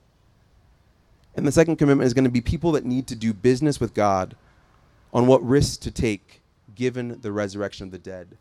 [1.34, 3.94] And the second commitment is going to be people that need to do business with
[3.94, 4.36] God
[5.12, 6.42] on what risks to take
[6.74, 8.36] given the resurrection of the dead.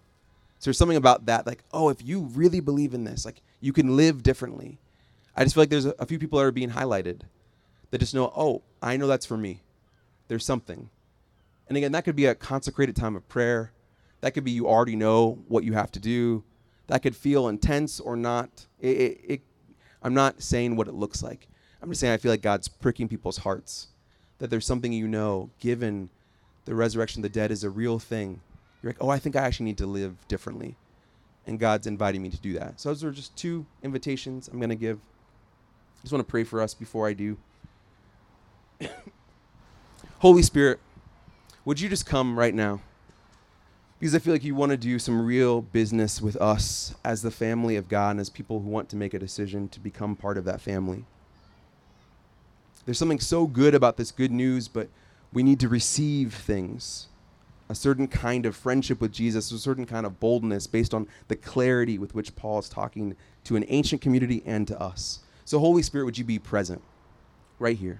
[0.59, 3.73] So there's something about that, like, oh, if you really believe in this, like, you
[3.73, 4.77] can live differently.
[5.36, 7.21] I just feel like there's a, few people that are being highlighted
[7.89, 9.61] that just know, oh, I know that's for me.
[10.27, 10.89] There's something.
[11.67, 13.71] And again, that could be a consecrated time of prayer.
[14.21, 16.43] That could be you already know what you have to do.
[16.88, 18.67] That could feel intense or not.
[18.79, 19.41] It, it, it,
[20.03, 21.47] I'm not saying what it looks like.
[21.82, 23.88] I'm just saying I feel like God's pricking people's hearts.
[24.39, 26.09] That there's something you know, given
[26.65, 28.41] the resurrection of the dead is a real thing.
[28.82, 30.75] You're like, oh, I think I actually need to live differently.
[31.47, 32.79] And God's inviting me to do that.
[32.79, 34.99] So those are just two invitations I'm going to give.
[36.02, 37.38] Just want to pray for us before I do.
[40.20, 40.80] Holy Spirit,
[41.64, 42.82] would you just come right now?
[43.99, 47.30] Because I feel like you want to do some real business with us as the
[47.30, 50.39] family of God and as people who want to make a decision to become part
[50.39, 51.06] of that family.
[52.86, 54.89] There's something so good about this good news, but
[55.32, 57.08] we need to receive things.
[57.70, 61.36] A certain kind of friendship with Jesus, a certain kind of boldness based on the
[61.36, 65.20] clarity with which Paul is talking to an ancient community and to us.
[65.52, 66.82] So, Holy Spirit, would you be present
[67.60, 67.99] right here?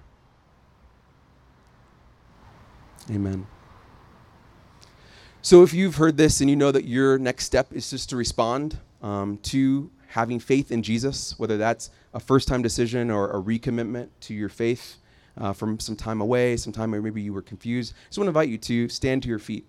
[3.10, 3.46] Amen.
[5.42, 8.16] So, if you've heard this and you know that your next step is just to
[8.16, 13.42] respond um, to having faith in Jesus, whether that's a first time decision or a
[13.42, 14.96] recommitment to your faith,
[15.36, 18.28] uh, from some time away, some time where maybe you were confused, I just want
[18.28, 19.66] to invite you to stand to your feet.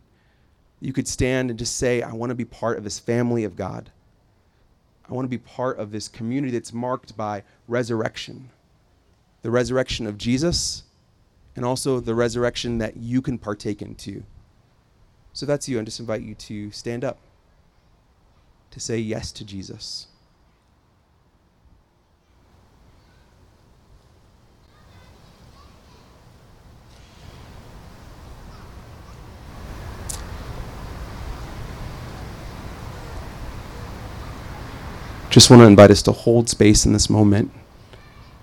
[0.79, 3.57] You could stand and just say, I want to be part of this family of
[3.57, 3.91] God.
[5.09, 8.49] I want to be part of this community that's marked by resurrection
[9.43, 10.83] the resurrection of Jesus
[11.55, 14.23] and also the resurrection that you can partake in too.
[15.33, 15.79] So that's you.
[15.79, 17.19] I just invite you to stand up,
[18.71, 20.07] to say yes to Jesus.
[35.33, 37.51] Just want to invite us to hold space in this moment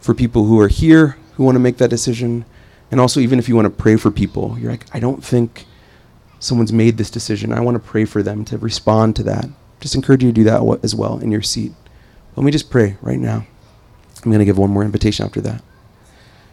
[0.01, 2.45] for people who are here who want to make that decision.
[2.91, 5.67] And also, even if you want to pray for people, you're like, I don't think
[6.41, 7.53] someone's made this decision.
[7.53, 9.45] I want to pray for them to respond to that.
[9.79, 11.71] Just encourage you to do that as well in your seat.
[12.35, 13.47] Let me just pray right now.
[14.25, 15.63] I'm going to give one more invitation after that.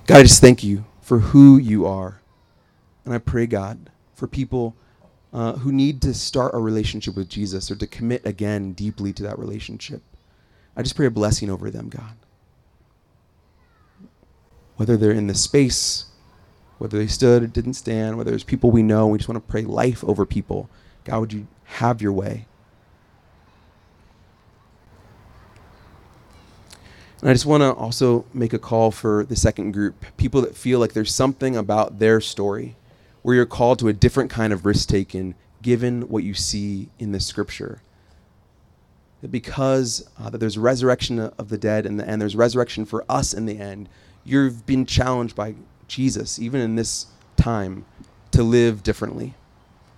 [0.06, 2.22] God, I just thank you for who you are.
[3.06, 4.76] And I pray, God, for people
[5.34, 9.24] uh, who need to start a relationship with Jesus or to commit again deeply to
[9.24, 10.04] that relationship.
[10.78, 12.14] I just pray a blessing over them, God.
[14.76, 16.06] Whether they're in the space,
[16.78, 19.52] whether they stood or didn't stand, whether there's people we know, we just want to
[19.52, 20.70] pray life over people.
[21.04, 22.46] God, would you have your way?
[27.22, 30.56] And I just want to also make a call for the second group people that
[30.56, 32.76] feel like there's something about their story
[33.24, 37.14] where you're called to a different kind of risk taken given what you see in
[37.14, 37.82] the scripture
[39.28, 43.04] that because uh, that there's resurrection of the dead and, the, and there's resurrection for
[43.10, 43.90] us in the end,
[44.24, 45.56] you've been challenged by
[45.88, 47.86] Jesus, even in this time,
[48.32, 49.34] to live differently.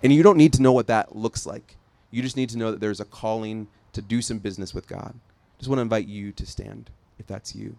[0.02, 1.76] And you don't need to know what that looks like.
[2.10, 5.14] You just need to know that there's a calling to do some business with God.
[5.58, 7.76] Just want to invite you to stand if that's you.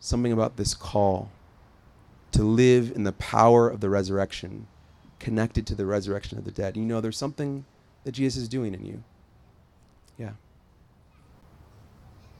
[0.00, 1.30] Something about this call
[2.32, 4.66] to live in the power of the resurrection,
[5.18, 6.76] connected to the resurrection of the dead.
[6.76, 7.64] You know, there's something
[8.04, 9.02] that Jesus is doing in you.
[10.18, 10.32] Yeah.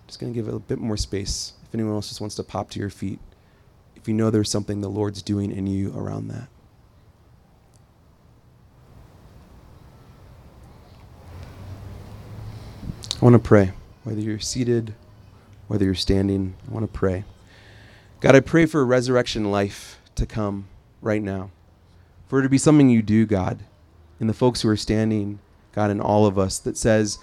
[0.09, 1.53] Just going to give it a bit more space.
[1.69, 3.21] If anyone else just wants to pop to your feet,
[3.95, 6.49] if you know there's something the Lord's doing in you around that.
[13.21, 13.73] I want to pray.
[14.05, 14.95] Whether you're seated,
[15.67, 17.25] whether you're standing, I want to pray.
[18.21, 20.69] God, I pray for a resurrection life to come
[21.03, 21.51] right now.
[22.29, 23.59] For it to be something you do, God,
[24.21, 25.41] in the folks who are standing,
[25.73, 27.19] God, in all of us, that says,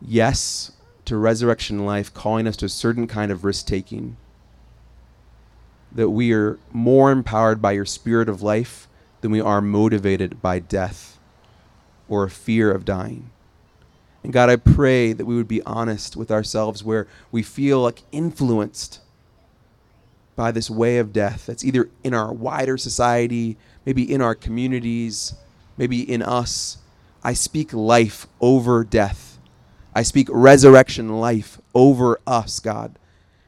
[0.00, 0.72] yes
[1.04, 4.16] to resurrection life, calling us to a certain kind of risk taking.
[5.92, 8.88] That we are more empowered by your spirit of life
[9.20, 11.18] than we are motivated by death
[12.08, 13.30] or a fear of dying.
[14.22, 18.02] And God, I pray that we would be honest with ourselves where we feel like
[18.10, 19.00] influenced
[20.36, 25.34] by this way of death that's either in our wider society, maybe in our communities,
[25.76, 26.78] maybe in us.
[27.22, 29.33] I speak life over death
[29.94, 32.98] I speak resurrection life over us, God.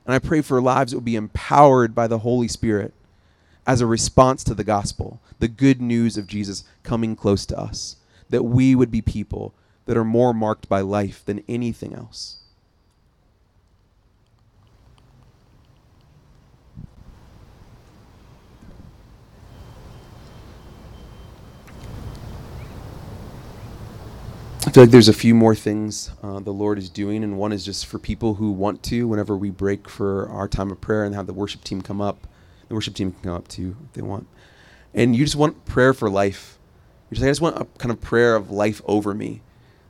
[0.04, 2.94] And I pray for lives that will be empowered by the Holy Spirit
[3.66, 7.96] as a response to the gospel, the good news of Jesus coming close to us,
[8.30, 9.52] that we would be people
[9.86, 12.38] that are more marked by life than anything else.
[24.76, 27.64] Feel like there's a few more things uh, the Lord is doing, and one is
[27.64, 31.14] just for people who want to, whenever we break for our time of prayer and
[31.14, 32.26] have the worship team come up,
[32.68, 34.26] the worship team can come up too if they want.
[34.92, 36.58] And you just want prayer for life.
[37.08, 39.40] You're just, like, I just want a kind of prayer of life over me.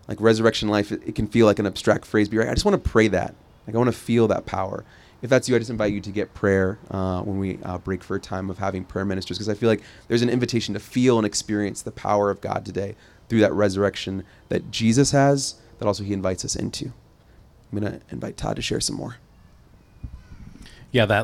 [0.06, 2.64] Like resurrection life, it, it can feel like an abstract phrase, but right, I just
[2.64, 3.34] want to pray that.
[3.66, 4.84] Like I want to feel that power.
[5.20, 8.04] If that's you, I just invite you to get prayer uh, when we uh, break
[8.04, 10.80] for a time of having prayer ministers, because I feel like there's an invitation to
[10.80, 12.94] feel and experience the power of God today
[13.28, 16.92] through that resurrection that Jesus has, that also he invites us into.
[17.72, 19.16] I'm going to invite Todd to share some more.
[20.92, 21.14] Yeah, that